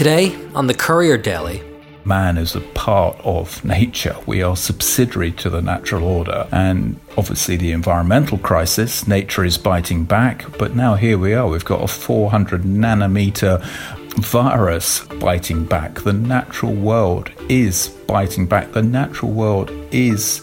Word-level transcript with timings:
Today 0.00 0.34
on 0.54 0.66
the 0.66 0.72
Courier 0.72 1.18
Daily, 1.18 1.62
man 2.06 2.38
is 2.38 2.56
a 2.56 2.62
part 2.62 3.20
of 3.22 3.62
nature. 3.66 4.16
We 4.24 4.42
are 4.42 4.56
subsidiary 4.56 5.30
to 5.32 5.50
the 5.50 5.60
natural 5.60 6.04
order. 6.04 6.48
And 6.50 6.98
obviously, 7.18 7.58
the 7.58 7.72
environmental 7.72 8.38
crisis, 8.38 9.06
nature 9.06 9.44
is 9.44 9.58
biting 9.58 10.04
back. 10.04 10.56
But 10.56 10.74
now 10.74 10.94
here 10.94 11.18
we 11.18 11.34
are, 11.34 11.46
we've 11.46 11.66
got 11.66 11.84
a 11.84 11.86
400 11.86 12.62
nanometer 12.62 13.62
virus 14.14 15.04
biting 15.20 15.66
back. 15.66 15.96
The 15.96 16.14
natural 16.14 16.72
world 16.72 17.30
is 17.50 17.88
biting 18.06 18.46
back. 18.46 18.72
The 18.72 18.82
natural 18.82 19.32
world 19.32 19.70
is 19.90 20.40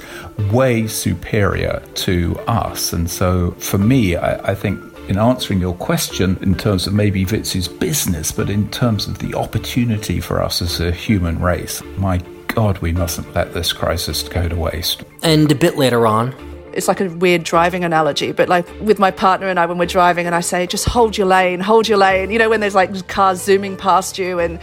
way 0.51 0.85
superior 0.85 1.81
to 1.95 2.37
us. 2.47 2.93
And 2.93 3.09
so, 3.09 3.55
for 3.57 3.79
me, 3.79 4.17
I, 4.17 4.51
I 4.51 4.53
think 4.53 4.86
in 5.07 5.17
answering 5.17 5.59
your 5.59 5.75
question 5.75 6.37
in 6.41 6.55
terms 6.55 6.87
of 6.87 6.93
maybe 6.93 7.25
Vitsoe's 7.25 7.67
business, 7.67 8.31
but 8.31 8.49
in 8.49 8.69
terms 8.69 9.07
of 9.07 9.19
the 9.19 9.33
opportunity 9.35 10.19
for 10.19 10.41
us 10.41 10.61
as 10.61 10.79
a 10.79 10.91
human 10.91 11.39
race. 11.39 11.81
My 11.97 12.17
God, 12.47 12.77
we 12.79 12.91
mustn't 12.91 13.33
let 13.33 13.53
this 13.53 13.71
crisis 13.73 14.23
go 14.23 14.47
to 14.47 14.55
waste. 14.55 15.03
And 15.23 15.51
a 15.51 15.55
bit 15.55 15.77
later 15.77 16.07
on, 16.07 16.33
it's 16.73 16.87
like 16.87 17.01
a 17.01 17.09
weird 17.09 17.43
driving 17.43 17.83
analogy, 17.83 18.31
but 18.31 18.49
like 18.49 18.67
with 18.81 18.99
my 18.99 19.09
partner 19.09 19.47
and 19.47 19.59
I, 19.59 19.65
when 19.65 19.77
we're 19.77 19.85
driving, 19.87 20.27
and 20.27 20.35
I 20.35 20.41
say, 20.41 20.67
just 20.67 20.85
hold 20.85 21.17
your 21.17 21.27
lane, 21.27 21.59
hold 21.59 21.87
your 21.87 21.97
lane. 21.97 22.29
You 22.29 22.37
know, 22.37 22.49
when 22.49 22.59
there's 22.59 22.75
like 22.75 23.07
cars 23.07 23.41
zooming 23.41 23.77
past 23.77 24.17
you 24.17 24.39
and 24.39 24.59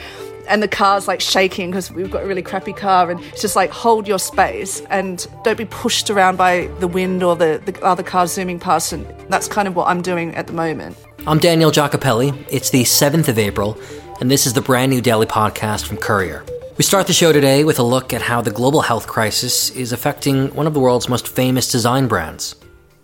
and 0.48 0.62
the 0.62 0.68
car's 0.68 1.08
like 1.08 1.20
shaking 1.20 1.70
because 1.70 1.90
we've 1.90 2.10
got 2.10 2.22
a 2.22 2.26
really 2.26 2.42
crappy 2.42 2.72
car 2.72 3.10
and 3.10 3.20
it's 3.20 3.40
just 3.40 3.56
like 3.56 3.70
hold 3.70 4.06
your 4.06 4.18
space 4.18 4.80
and 4.90 5.26
don't 5.42 5.58
be 5.58 5.64
pushed 5.64 6.10
around 6.10 6.36
by 6.36 6.66
the 6.80 6.88
wind 6.88 7.22
or 7.22 7.36
the, 7.36 7.60
the 7.64 7.80
other 7.82 8.02
cars 8.02 8.32
zooming 8.32 8.58
past 8.58 8.92
and 8.92 9.06
that's 9.28 9.48
kind 9.48 9.68
of 9.68 9.76
what 9.76 9.88
i'm 9.88 10.02
doing 10.02 10.34
at 10.34 10.46
the 10.46 10.52
moment. 10.52 10.96
I'm 11.26 11.38
daniel 11.38 11.70
Giacopelli. 11.70 12.46
It's 12.50 12.70
the 12.70 12.82
7th 12.82 13.28
of 13.28 13.38
april 13.38 13.78
and 14.20 14.30
this 14.30 14.46
is 14.46 14.52
the 14.52 14.60
brand 14.60 14.90
new 14.90 15.00
daily 15.00 15.26
podcast 15.26 15.86
from 15.86 15.96
courier. 15.96 16.45
We 16.76 16.84
start 16.84 17.06
the 17.06 17.12
show 17.12 17.32
today 17.32 17.62
with 17.64 17.79
a 17.79 17.84
look 17.84 18.12
at 18.12 18.23
how 18.23 18.40
the 18.40 18.51
global 18.51 18.80
health 18.80 19.06
crisis 19.06 19.70
is 19.70 19.92
affecting 19.92 20.52
one 20.54 20.66
of 20.66 20.74
the 20.74 20.80
world's 20.80 21.08
most 21.08 21.29
famous 21.29 21.70
design 21.70 22.08
brands. 22.08 22.56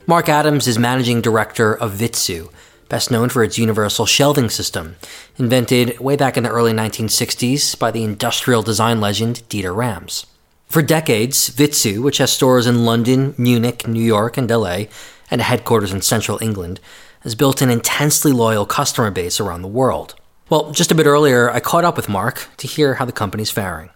Mark 0.06 0.28
adams 0.28 0.66
is 0.66 0.78
managing 0.78 1.20
director 1.20 1.76
of 1.76 1.92
Vitsoe 1.92 2.50
best 2.90 3.10
known 3.10 3.30
for 3.30 3.42
its 3.42 3.56
universal 3.56 4.04
shelving 4.04 4.50
system, 4.50 4.96
invented 5.38 5.98
way 5.98 6.16
back 6.16 6.36
in 6.36 6.42
the 6.42 6.50
early 6.50 6.72
1960s 6.72 7.78
by 7.78 7.90
the 7.90 8.04
industrial 8.04 8.62
design 8.62 9.00
legend 9.00 9.36
Dieter 9.48 9.74
Rams. 9.74 10.26
For 10.66 10.82
decades, 10.82 11.48
Vitsoe, 11.48 12.02
which 12.02 12.18
has 12.18 12.30
stores 12.30 12.66
in 12.66 12.84
London, 12.84 13.34
Munich, 13.38 13.88
New 13.88 14.02
York, 14.02 14.36
and 14.36 14.50
LA, 14.50 14.84
and 15.30 15.40
a 15.40 15.44
headquarters 15.44 15.92
in 15.92 16.02
central 16.02 16.38
England, 16.42 16.80
has 17.20 17.34
built 17.34 17.62
an 17.62 17.70
intensely 17.70 18.32
loyal 18.32 18.66
customer 18.66 19.10
base 19.10 19.40
around 19.40 19.62
the 19.62 19.68
world. 19.68 20.14
Well, 20.50 20.72
just 20.72 20.90
a 20.90 20.94
bit 20.94 21.06
earlier, 21.06 21.50
I 21.50 21.60
caught 21.60 21.84
up 21.84 21.96
with 21.96 22.08
Mark 22.08 22.48
to 22.58 22.66
hear 22.66 22.94
how 22.94 23.04
the 23.04 23.12
company's 23.12 23.50
faring 23.50 23.90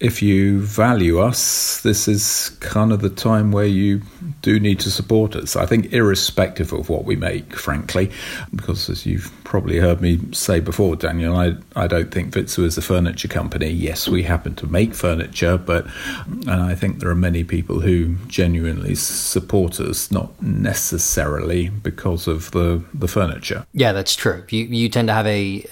if 0.00 0.22
you 0.22 0.60
value 0.60 1.20
us, 1.20 1.82
this 1.82 2.08
is 2.08 2.56
kind 2.60 2.90
of 2.90 3.02
the 3.02 3.10
time 3.10 3.52
where 3.52 3.66
you 3.66 4.00
do 4.40 4.58
need 4.58 4.80
to 4.80 4.90
support 4.90 5.36
us. 5.36 5.56
I 5.56 5.66
think, 5.66 5.92
irrespective 5.92 6.72
of 6.72 6.88
what 6.88 7.04
we 7.04 7.16
make, 7.16 7.54
frankly, 7.54 8.10
because 8.54 8.88
as 8.88 9.04
you've 9.04 9.30
probably 9.44 9.78
heard 9.78 10.00
me 10.00 10.18
say 10.32 10.58
before, 10.58 10.96
Daniel, 10.96 11.36
I, 11.36 11.54
I 11.76 11.86
don't 11.86 12.10
think 12.10 12.32
Vitsoe 12.32 12.64
is 12.64 12.78
a 12.78 12.82
furniture 12.82 13.28
company. 13.28 13.68
Yes, 13.68 14.08
we 14.08 14.22
happen 14.22 14.54
to 14.56 14.66
make 14.66 14.94
furniture, 14.94 15.58
but 15.58 15.86
and 16.26 16.50
I 16.50 16.74
think 16.74 17.00
there 17.00 17.10
are 17.10 17.14
many 17.14 17.44
people 17.44 17.80
who 17.80 18.14
genuinely 18.26 18.94
support 18.94 19.80
us, 19.80 20.10
not 20.10 20.40
necessarily 20.42 21.68
because 21.68 22.26
of 22.26 22.52
the, 22.52 22.82
the 22.94 23.08
furniture. 23.08 23.66
Yeah, 23.74 23.92
that's 23.92 24.16
true. 24.16 24.44
You, 24.48 24.64
you 24.64 24.88
tend 24.88 25.08
to 25.08 25.14
have 25.14 25.26
a 25.26 25.66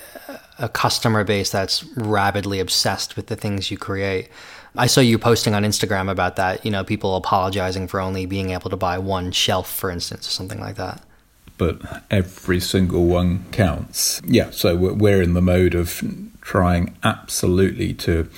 a 0.59 0.69
customer 0.69 1.25
base 1.25 1.51
that's 1.51 1.84
rabidly 1.97 2.61
obsessed 2.61 3.17
with 3.17 3.27
the 3.28 3.37
things 3.37 3.70
you 3.70 3.78
create. 3.78 4.28
I 4.77 4.87
saw 4.87 5.00
you 5.00 5.19
posting 5.19 5.55
on 5.55 5.65
Instagram 5.65 6.11
about 6.11 6.37
that, 6.37 6.65
you 6.65 6.71
know, 6.71 6.84
people 6.84 7.16
apologizing 7.16 7.88
for 7.88 8.00
only 8.00 8.27
being 8.27 8.50
able 8.50 8.71
to 8.71 8.77
buy 8.77 8.99
one 8.99 9.32
shelf, 9.32 9.72
for 9.72 9.91
instance, 9.91 10.28
or 10.28 10.31
something 10.31 10.60
like 10.60 10.77
that. 10.77 11.03
But 11.56 12.05
every 12.10 12.60
single 12.60 13.06
one 13.06 13.44
counts. 13.50 14.22
Yeah, 14.25 14.50
so 14.50 14.77
we're 14.77 15.22
in 15.22 15.34
the 15.34 15.43
mode 15.43 15.75
of 15.75 16.03
trying 16.41 16.97
absolutely 17.03 17.94
to 17.94 18.28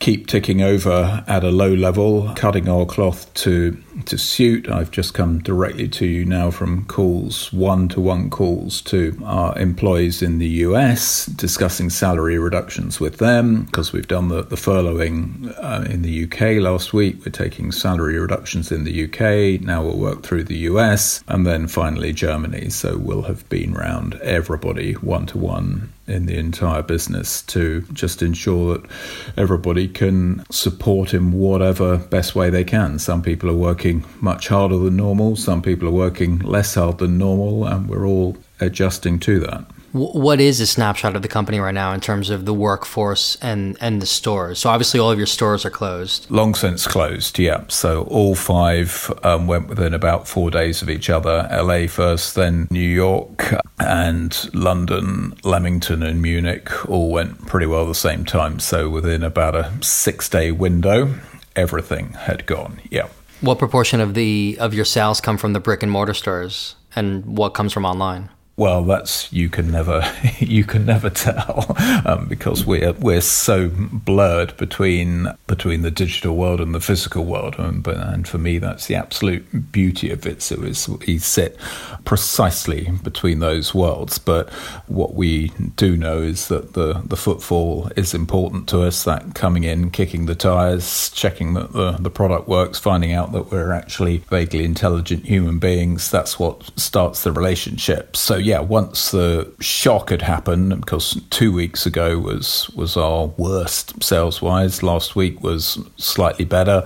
keep 0.00 0.26
ticking 0.26 0.62
over 0.62 1.22
at 1.28 1.44
a 1.44 1.50
low 1.50 1.72
level, 1.72 2.32
cutting 2.34 2.68
our 2.68 2.86
cloth 2.86 3.32
to 3.34 3.80
to 4.06 4.16
suit. 4.16 4.68
I've 4.68 4.90
just 4.90 5.12
come 5.12 5.40
directly 5.40 5.86
to 5.88 6.06
you 6.06 6.24
now 6.24 6.50
from 6.50 6.86
calls, 6.86 7.52
one 7.52 7.88
to 7.90 8.00
one 8.00 8.30
calls 8.30 8.80
to 8.82 9.20
our 9.24 9.56
employees 9.58 10.22
in 10.22 10.38
the 10.38 10.48
US, 10.64 11.26
discussing 11.26 11.90
salary 11.90 12.38
reductions 12.38 12.98
with 12.98 13.18
them 13.18 13.64
because 13.64 13.92
we've 13.92 14.08
done 14.08 14.28
the, 14.28 14.42
the 14.42 14.56
furloughing 14.56 15.54
uh, 15.58 15.84
in 15.90 16.00
the 16.00 16.24
UK 16.24 16.62
last 16.62 16.94
week. 16.94 17.18
We're 17.24 17.32
taking 17.32 17.70
salary 17.70 18.18
reductions 18.18 18.72
in 18.72 18.84
the 18.84 19.04
UK. 19.04 19.60
Now 19.60 19.82
we'll 19.84 19.98
work 19.98 20.22
through 20.22 20.44
the 20.44 20.58
US 20.70 21.22
and 21.28 21.46
then 21.46 21.68
finally 21.68 22.14
Germany. 22.14 22.70
So 22.70 22.96
we'll 22.96 23.22
have 23.22 23.46
been 23.50 23.74
round 23.74 24.14
everybody 24.14 24.94
one 24.94 25.26
to 25.26 25.38
one 25.38 25.92
in 26.10 26.26
the 26.26 26.36
entire 26.36 26.82
business 26.82 27.42
to 27.42 27.82
just 27.92 28.22
ensure 28.22 28.74
that 28.74 28.90
everybody 29.36 29.88
can 29.88 30.44
support 30.50 31.14
in 31.14 31.32
whatever 31.32 31.96
best 31.98 32.34
way 32.34 32.50
they 32.50 32.64
can. 32.64 32.98
Some 32.98 33.22
people 33.22 33.48
are 33.50 33.54
working 33.54 34.04
much 34.20 34.48
harder 34.48 34.78
than 34.78 34.96
normal, 34.96 35.36
some 35.36 35.62
people 35.62 35.88
are 35.88 35.92
working 35.92 36.38
less 36.40 36.74
hard 36.74 36.98
than 36.98 37.18
normal, 37.18 37.66
and 37.66 37.88
we're 37.88 38.06
all 38.06 38.36
adjusting 38.60 39.18
to 39.20 39.40
that 39.40 39.64
what 39.92 40.40
is 40.40 40.60
a 40.60 40.66
snapshot 40.66 41.16
of 41.16 41.22
the 41.22 41.28
company 41.28 41.58
right 41.58 41.74
now 41.74 41.92
in 41.92 42.00
terms 42.00 42.30
of 42.30 42.44
the 42.44 42.54
workforce 42.54 43.36
and 43.36 43.76
and 43.80 44.00
the 44.00 44.06
stores? 44.06 44.58
So 44.60 44.70
obviously, 44.70 45.00
all 45.00 45.10
of 45.10 45.18
your 45.18 45.26
stores 45.26 45.64
are 45.64 45.70
closed. 45.70 46.30
Long 46.30 46.54
since 46.54 46.86
closed, 46.86 47.38
yeah. 47.38 47.64
So 47.68 48.02
all 48.04 48.34
five 48.34 49.12
um, 49.24 49.46
went 49.46 49.68
within 49.68 49.94
about 49.94 50.28
four 50.28 50.50
days 50.50 50.82
of 50.82 50.90
each 50.90 51.10
other. 51.10 51.48
LA 51.50 51.86
first, 51.86 52.34
then 52.34 52.68
New 52.70 52.80
York, 52.80 53.54
and 53.78 54.54
London, 54.54 55.34
Leamington, 55.42 56.02
and 56.02 56.22
Munich 56.22 56.88
all 56.88 57.10
went 57.10 57.46
pretty 57.46 57.66
well 57.66 57.86
the 57.86 57.94
same 57.94 58.24
time. 58.24 58.60
So 58.60 58.88
within 58.88 59.22
about 59.22 59.54
a 59.54 59.72
six 59.82 60.28
day 60.28 60.52
window, 60.52 61.14
everything 61.56 62.12
had 62.12 62.46
gone. 62.46 62.80
Yeah. 62.90 63.08
What 63.40 63.58
proportion 63.58 64.00
of 64.00 64.14
the 64.14 64.56
of 64.60 64.74
your 64.74 64.84
sales 64.84 65.20
come 65.20 65.38
from 65.38 65.52
the 65.54 65.60
brick 65.60 65.82
and 65.82 65.90
mortar 65.90 66.14
stores, 66.14 66.76
and 66.94 67.24
what 67.24 67.54
comes 67.54 67.72
from 67.72 67.84
online? 67.84 68.28
Well, 68.60 68.82
that's 68.84 69.32
you 69.32 69.48
can 69.48 69.70
never 69.70 70.02
you 70.38 70.64
can 70.64 70.84
never 70.84 71.08
tell 71.08 71.74
um, 72.04 72.26
because 72.28 72.66
we're 72.66 72.92
we're 72.92 73.22
so 73.22 73.70
blurred 73.74 74.54
between 74.58 75.28
between 75.46 75.80
the 75.80 75.90
digital 75.90 76.36
world 76.36 76.60
and 76.60 76.74
the 76.74 76.80
physical 76.80 77.24
world. 77.24 77.54
And, 77.58 77.86
and 77.86 78.28
for 78.28 78.36
me, 78.36 78.58
that's 78.58 78.86
the 78.86 78.96
absolute 78.96 79.72
beauty 79.72 80.10
of 80.10 80.26
it. 80.26 80.42
So 80.42 80.56
is 80.56 80.86
we 80.90 81.16
sit 81.16 81.56
precisely 82.04 82.90
between 83.02 83.38
those 83.38 83.74
worlds. 83.74 84.18
But 84.18 84.50
what 84.88 85.14
we 85.14 85.48
do 85.76 85.96
know 85.96 86.20
is 86.20 86.48
that 86.48 86.74
the 86.74 87.00
the 87.02 87.16
footfall 87.16 87.90
is 87.96 88.12
important 88.12 88.68
to 88.68 88.82
us. 88.82 89.04
That 89.04 89.34
coming 89.34 89.64
in, 89.64 89.90
kicking 89.90 90.26
the 90.26 90.34
tires, 90.34 91.08
checking 91.14 91.54
that 91.54 91.72
the 91.72 91.92
the 91.92 92.10
product 92.10 92.46
works, 92.46 92.78
finding 92.78 93.14
out 93.14 93.32
that 93.32 93.50
we're 93.50 93.72
actually 93.72 94.18
vaguely 94.28 94.66
intelligent 94.66 95.24
human 95.24 95.58
beings. 95.58 96.10
That's 96.10 96.38
what 96.38 96.78
starts 96.78 97.22
the 97.22 97.32
relationship. 97.32 98.18
So 98.18 98.36
yeah, 98.49 98.49
once 98.58 99.12
the 99.12 99.52
shock 99.60 100.10
had 100.10 100.22
happened, 100.22 100.80
because 100.80 101.22
two 101.30 101.52
weeks 101.52 101.86
ago 101.86 102.18
was 102.18 102.68
was 102.70 102.96
our 102.96 103.26
worst 103.26 104.02
sales 104.02 104.42
wise. 104.42 104.82
Last 104.82 105.14
week 105.14 105.40
was 105.40 105.78
slightly 105.96 106.44
better. 106.44 106.84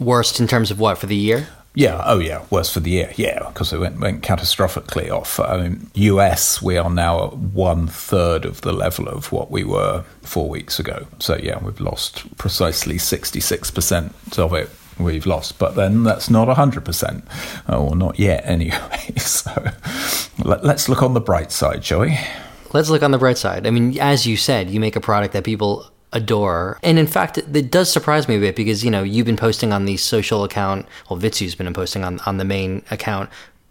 Worst 0.00 0.40
in 0.40 0.48
terms 0.48 0.72
of 0.72 0.80
what 0.80 0.98
for 0.98 1.06
the 1.06 1.14
year? 1.14 1.46
Yeah, 1.76 2.02
oh 2.04 2.20
yeah, 2.20 2.44
worse 2.50 2.72
for 2.72 2.80
the 2.80 2.90
year. 2.90 3.12
Yeah, 3.16 3.48
because 3.48 3.72
it 3.72 3.78
went, 3.78 3.98
went 3.98 4.22
catastrophically 4.22 5.10
off. 5.10 5.40
Um, 5.40 5.46
I 5.46 5.62
mean, 5.62 5.90
US, 5.94 6.62
we 6.62 6.76
are 6.76 6.90
now 6.90 7.26
at 7.26 7.36
one 7.36 7.88
third 7.88 8.44
of 8.44 8.60
the 8.60 8.72
level 8.72 9.08
of 9.08 9.32
what 9.32 9.50
we 9.50 9.64
were 9.64 10.04
four 10.22 10.48
weeks 10.48 10.78
ago. 10.78 11.06
So 11.18 11.36
yeah, 11.36 11.58
we've 11.58 11.80
lost 11.80 12.36
precisely 12.36 12.96
66% 12.96 14.38
of 14.38 14.54
it 14.54 14.70
we've 14.98 15.26
lost. 15.26 15.58
But 15.58 15.74
then 15.74 16.02
that's 16.02 16.30
not 16.30 16.48
100%, 16.48 17.24
uh, 17.68 17.78
or 17.78 17.96
not 17.96 18.18
yet 18.18 18.42
anyway. 18.44 19.12
So 19.18 19.50
let, 20.44 20.64
us 20.64 20.88
look 20.88 21.02
on 21.02 21.14
the 21.14 21.20
bright 21.20 21.52
side, 21.52 21.84
shall 21.84 22.00
we? 22.00 22.18
Let's 22.72 22.90
look 22.90 23.02
on 23.02 23.10
the 23.10 23.18
bright 23.18 23.38
side. 23.38 23.66
I 23.66 23.70
mean, 23.70 23.98
as 23.98 24.26
you 24.26 24.36
said, 24.36 24.70
you 24.70 24.80
make 24.80 24.96
a 24.96 25.00
product 25.00 25.32
that 25.34 25.44
people 25.44 25.90
adore. 26.12 26.78
And 26.82 26.98
in 26.98 27.06
fact, 27.06 27.38
it, 27.38 27.54
it 27.54 27.70
does 27.70 27.90
surprise 27.90 28.28
me 28.28 28.36
a 28.36 28.40
bit 28.40 28.56
because, 28.56 28.84
you 28.84 28.90
know, 28.90 29.02
you've 29.02 29.26
been 29.26 29.36
posting 29.36 29.72
on 29.72 29.84
the 29.84 29.96
social 29.96 30.44
account, 30.44 30.86
well, 31.08 31.18
Vitsoe's 31.18 31.54
been 31.54 31.72
posting 31.72 32.04
on, 32.04 32.20
on 32.20 32.38
the 32.38 32.44
main 32.44 32.82
account, 32.90 33.30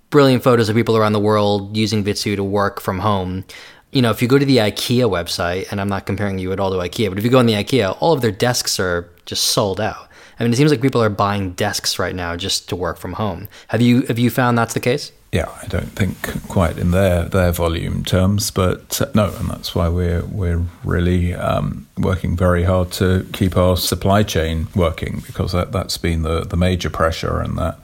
brilliant 0.09 0.43
photos 0.43 0.69
of 0.69 0.75
people 0.75 0.97
around 0.97 1.13
the 1.13 1.19
world 1.19 1.75
using 1.75 2.03
Vitsoe 2.03 2.35
to 2.35 2.43
work 2.43 2.79
from 2.79 2.99
home 2.99 3.45
you 3.93 4.01
know, 4.01 4.09
if 4.09 4.21
you 4.21 4.27
go 4.27 4.39
to 4.39 4.45
the 4.45 4.57
IKEA 4.57 5.07
website, 5.07 5.71
and 5.71 5.79
I'm 5.79 5.87
not 5.87 6.05
comparing 6.07 6.39
you 6.39 6.51
at 6.51 6.59
all 6.59 6.71
to 6.71 6.77
IKEA, 6.77 7.09
but 7.09 7.19
if 7.19 7.23
you 7.23 7.29
go 7.29 7.37
on 7.37 7.45
the 7.45 7.53
IKEA, 7.53 7.95
all 7.99 8.11
of 8.11 8.21
their 8.21 8.31
desks 8.31 8.79
are 8.79 9.07
just 9.25 9.45
sold 9.45 9.79
out. 9.79 10.09
I 10.39 10.44
mean, 10.44 10.53
it 10.53 10.56
seems 10.56 10.71
like 10.71 10.81
people 10.81 11.01
are 11.01 11.09
buying 11.09 11.53
desks 11.53 12.00
right 12.00 12.15
now 12.15 12.35
just 12.35 12.69
to 12.69 12.75
work 12.75 12.97
from 12.97 13.13
home. 13.13 13.47
Have 13.68 13.81
you 13.81 14.01
have 14.03 14.19
you 14.19 14.30
found 14.30 14.57
that's 14.57 14.74
the 14.74 14.80
case? 14.80 15.12
Yeah, 15.31 15.50
I 15.63 15.65
don't 15.65 15.91
think 15.94 16.47
quite 16.47 16.77
in 16.77 16.91
their 16.91 17.24
their 17.24 17.51
volume 17.51 18.03
terms, 18.03 18.51
but 18.51 19.01
uh, 19.01 19.07
no, 19.15 19.33
and 19.39 19.50
that's 19.50 19.74
why 19.74 19.89
we're 19.89 20.24
we're 20.25 20.62
really 20.83 21.33
um, 21.33 21.88
working 21.97 22.38
very 22.38 22.63
hard 22.63 22.91
to 22.94 23.27
keep 23.33 23.57
our 23.57 23.75
supply 23.75 24.21
chain 24.21 24.68
working 24.75 25.24
because 25.25 25.51
that 25.53 25.71
that's 25.71 25.97
been 25.97 26.21
the 26.21 26.41
the 26.41 26.57
major 26.57 26.91
pressure, 26.91 27.39
and 27.39 27.57
that 27.57 27.80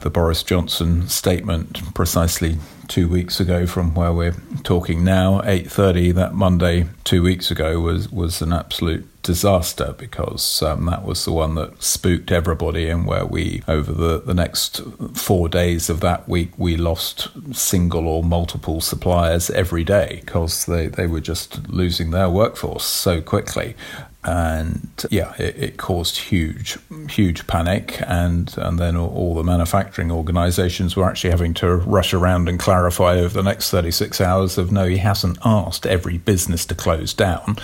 the 0.00 0.10
Boris 0.10 0.44
Johnson 0.44 1.08
statement 1.08 1.92
precisely 1.94 2.58
two 2.86 3.08
weeks 3.08 3.40
ago 3.40 3.66
from 3.66 3.94
where 3.94 4.12
we're 4.12 4.36
talking 4.64 5.02
now, 5.02 5.40
8.30 5.40 6.14
that 6.14 6.34
Monday 6.34 6.86
two 7.04 7.22
weeks 7.22 7.50
ago 7.50 7.80
was, 7.80 8.10
was 8.12 8.42
an 8.42 8.52
absolute 8.52 9.08
disaster 9.22 9.94
because 9.98 10.62
um, 10.62 10.86
that 10.86 11.04
was 11.04 11.24
the 11.24 11.32
one 11.32 11.54
that 11.54 11.82
spooked 11.82 12.32
everybody 12.32 12.88
and 12.88 13.06
where 13.06 13.24
we 13.24 13.62
over 13.68 13.92
the, 13.92 14.20
the 14.20 14.34
next 14.34 14.80
four 15.14 15.48
days 15.48 15.88
of 15.88 16.00
that 16.00 16.28
week 16.28 16.50
we 16.58 16.76
lost 16.76 17.28
single 17.54 18.08
or 18.08 18.22
multiple 18.22 18.80
suppliers 18.80 19.48
every 19.50 19.84
day 19.84 20.20
because 20.24 20.66
they, 20.66 20.88
they 20.88 21.06
were 21.06 21.20
just 21.20 21.68
losing 21.68 22.10
their 22.10 22.28
workforce 22.28 22.84
so 22.84 23.20
quickly 23.20 23.76
and 24.24 24.88
yeah, 25.10 25.34
it, 25.36 25.56
it, 25.56 25.76
caused 25.78 26.16
huge, 26.16 26.78
huge 27.10 27.44
panic, 27.48 28.00
and 28.06 28.54
and 28.56 28.78
then 28.78 28.94
all, 28.94 29.10
all, 29.10 29.34
the 29.34 29.42
manufacturing 29.42 30.12
organisations 30.12 30.94
were 30.94 31.04
actually 31.04 31.30
having 31.30 31.54
to 31.54 31.74
rush 31.76 32.14
around 32.14 32.48
and 32.48 32.60
clarify 32.60 33.16
over 33.16 33.34
the 33.34 33.42
next 33.42 33.70
thirty 33.70 33.90
six 33.90 34.20
hours 34.20 34.58
of 34.58 34.70
no, 34.70 34.86
he 34.86 34.98
hasn't 34.98 35.38
asked 35.44 35.86
every 35.86 36.18
business 36.18 36.64
to 36.66 36.74
close 36.74 37.12
down. 37.12 37.56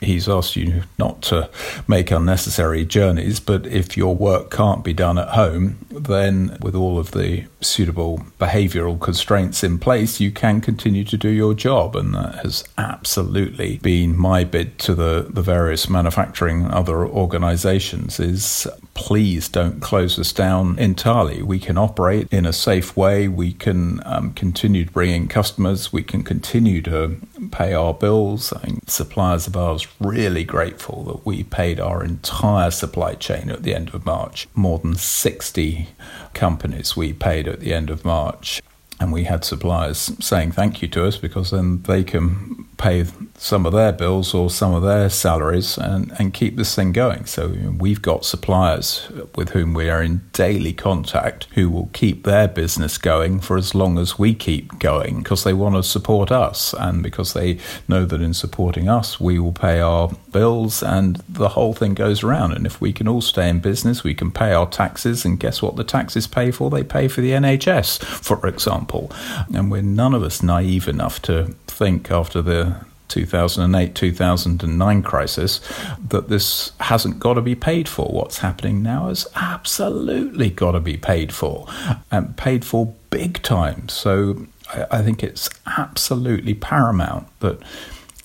He's 0.00 0.30
asked 0.30 0.56
you 0.56 0.84
not 0.98 1.20
to 1.22 1.50
make 1.86 2.10
unnecessary 2.10 2.86
journeys, 2.86 3.38
but 3.38 3.66
if 3.66 3.94
your 3.94 4.16
work 4.16 4.50
can't 4.50 4.82
be 4.82 4.94
done 4.94 5.18
at 5.18 5.28
home, 5.28 5.84
then 5.90 6.56
with 6.62 6.74
all 6.74 6.98
of 6.98 7.10
the 7.10 7.44
suitable 7.60 8.24
behavioural 8.38 8.98
constraints 8.98 9.62
in 9.62 9.78
place, 9.78 10.20
you 10.20 10.30
can 10.30 10.62
continue 10.62 11.04
to 11.04 11.18
do 11.18 11.28
your 11.28 11.52
job, 11.52 11.94
and 11.96 12.14
that 12.14 12.36
has 12.36 12.64
absolutely 12.78 13.76
been 13.78 14.16
my 14.16 14.42
bid 14.42 14.78
to 14.78 14.94
the 14.94 15.26
the 15.28 15.42
various 15.42 15.86
manufacturing 15.98 16.70
other 16.70 17.04
organizations 17.04 18.20
is 18.20 18.68
please 18.94 19.48
don't 19.48 19.80
close 19.80 20.16
us 20.16 20.32
down 20.32 20.78
entirely. 20.78 21.42
We 21.42 21.58
can 21.58 21.76
operate 21.76 22.28
in 22.32 22.46
a 22.46 22.52
safe 22.52 22.96
way. 22.96 23.26
We 23.26 23.52
can 23.52 24.00
um, 24.06 24.32
continue 24.34 24.84
to 24.84 24.92
bring 24.92 25.10
in 25.10 25.26
customers. 25.26 25.92
We 25.92 26.04
can 26.04 26.22
continue 26.22 26.82
to 26.82 27.16
pay 27.50 27.74
our 27.74 27.92
bills. 27.92 28.52
I 28.52 28.64
mean, 28.64 28.80
suppliers 28.86 29.48
of 29.48 29.56
ours 29.56 29.88
really 29.98 30.44
grateful 30.44 31.02
that 31.04 31.26
we 31.26 31.42
paid 31.42 31.80
our 31.80 32.04
entire 32.04 32.70
supply 32.70 33.14
chain 33.14 33.50
at 33.50 33.64
the 33.64 33.74
end 33.74 33.92
of 33.92 34.06
March. 34.06 34.46
More 34.54 34.78
than 34.78 34.94
60 34.94 35.88
companies 36.32 36.96
we 36.96 37.12
paid 37.12 37.48
at 37.48 37.58
the 37.58 37.74
end 37.74 37.90
of 37.90 38.04
March. 38.04 38.62
And 39.00 39.12
we 39.12 39.24
had 39.24 39.44
suppliers 39.44 40.12
saying 40.20 40.52
thank 40.52 40.80
you 40.80 40.86
to 40.88 41.06
us 41.06 41.16
because 41.16 41.50
then 41.50 41.82
they 41.82 42.04
can 42.04 42.67
pay 42.78 43.04
some 43.36 43.66
of 43.66 43.72
their 43.72 43.92
bills 43.92 44.32
or 44.32 44.48
some 44.48 44.72
of 44.72 44.82
their 44.82 45.10
salaries 45.10 45.76
and, 45.76 46.12
and 46.18 46.32
keep 46.32 46.56
this 46.56 46.74
thing 46.74 46.92
going. 46.92 47.26
So 47.26 47.48
we've 47.78 48.00
got 48.00 48.24
suppliers 48.24 49.10
with 49.34 49.50
whom 49.50 49.74
we 49.74 49.90
are 49.90 50.02
in 50.02 50.22
daily 50.32 50.72
contact 50.72 51.44
who 51.54 51.68
will 51.68 51.90
keep 51.92 52.24
their 52.24 52.48
business 52.48 52.96
going 52.96 53.40
for 53.40 53.56
as 53.56 53.74
long 53.74 53.98
as 53.98 54.18
we 54.18 54.34
keep 54.34 54.78
going 54.78 55.18
because 55.18 55.44
they 55.44 55.52
want 55.52 55.74
to 55.74 55.82
support 55.82 56.32
us 56.32 56.72
and 56.74 57.02
because 57.02 57.32
they 57.32 57.58
know 57.86 58.04
that 58.04 58.20
in 58.20 58.32
supporting 58.34 58.88
us, 58.88 59.20
we 59.20 59.38
will 59.38 59.52
pay 59.52 59.80
our 59.80 60.10
bills 60.32 60.82
and 60.82 61.16
the 61.28 61.50
whole 61.50 61.74
thing 61.74 61.94
goes 61.94 62.22
around. 62.22 62.52
And 62.52 62.64
if 62.64 62.80
we 62.80 62.92
can 62.92 63.08
all 63.08 63.20
stay 63.20 63.48
in 63.48 63.60
business, 63.60 64.04
we 64.04 64.14
can 64.14 64.30
pay 64.30 64.52
our 64.52 64.68
taxes. 64.68 65.24
And 65.24 65.38
guess 65.38 65.60
what 65.60 65.76
the 65.76 65.84
taxes 65.84 66.26
pay 66.26 66.50
for? 66.50 66.70
They 66.70 66.84
pay 66.84 67.08
for 67.08 67.20
the 67.20 67.32
NHS, 67.32 68.04
for 68.04 68.46
example. 68.46 69.10
And 69.52 69.70
we're 69.70 69.82
none 69.82 70.14
of 70.14 70.22
us 70.22 70.42
naive 70.42 70.88
enough 70.88 71.20
to 71.22 71.54
think 71.66 72.10
after 72.10 72.42
the 72.42 72.67
2008 73.08 73.94
2009 73.94 75.02
crisis 75.02 75.60
that 76.08 76.28
this 76.28 76.72
hasn't 76.80 77.18
got 77.18 77.34
to 77.34 77.42
be 77.42 77.54
paid 77.54 77.88
for. 77.88 78.06
What's 78.06 78.38
happening 78.38 78.82
now 78.82 79.08
has 79.08 79.26
absolutely 79.34 80.50
got 80.50 80.72
to 80.72 80.80
be 80.80 80.96
paid 80.96 81.32
for 81.32 81.66
and 82.10 82.36
paid 82.36 82.64
for 82.64 82.94
big 83.10 83.42
time. 83.42 83.88
So 83.88 84.46
I, 84.72 84.86
I 84.90 85.02
think 85.02 85.22
it's 85.22 85.48
absolutely 85.66 86.54
paramount 86.54 87.26
that 87.40 87.60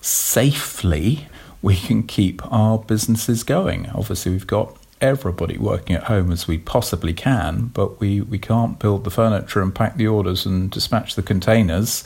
safely 0.00 1.28
we 1.62 1.76
can 1.76 2.02
keep 2.02 2.44
our 2.52 2.78
businesses 2.78 3.42
going. 3.42 3.88
Obviously, 3.94 4.32
we've 4.32 4.46
got 4.46 4.76
everybody 5.00 5.58
working 5.58 5.96
at 5.96 6.04
home 6.04 6.32
as 6.32 6.48
we 6.48 6.58
possibly 6.58 7.12
can, 7.12 7.66
but 7.74 8.00
we, 8.00 8.20
we 8.20 8.38
can't 8.38 8.78
build 8.78 9.04
the 9.04 9.10
furniture 9.10 9.60
and 9.60 9.74
pack 9.74 9.96
the 9.96 10.06
orders 10.06 10.46
and 10.46 10.70
dispatch 10.70 11.14
the 11.14 11.22
containers 11.22 12.04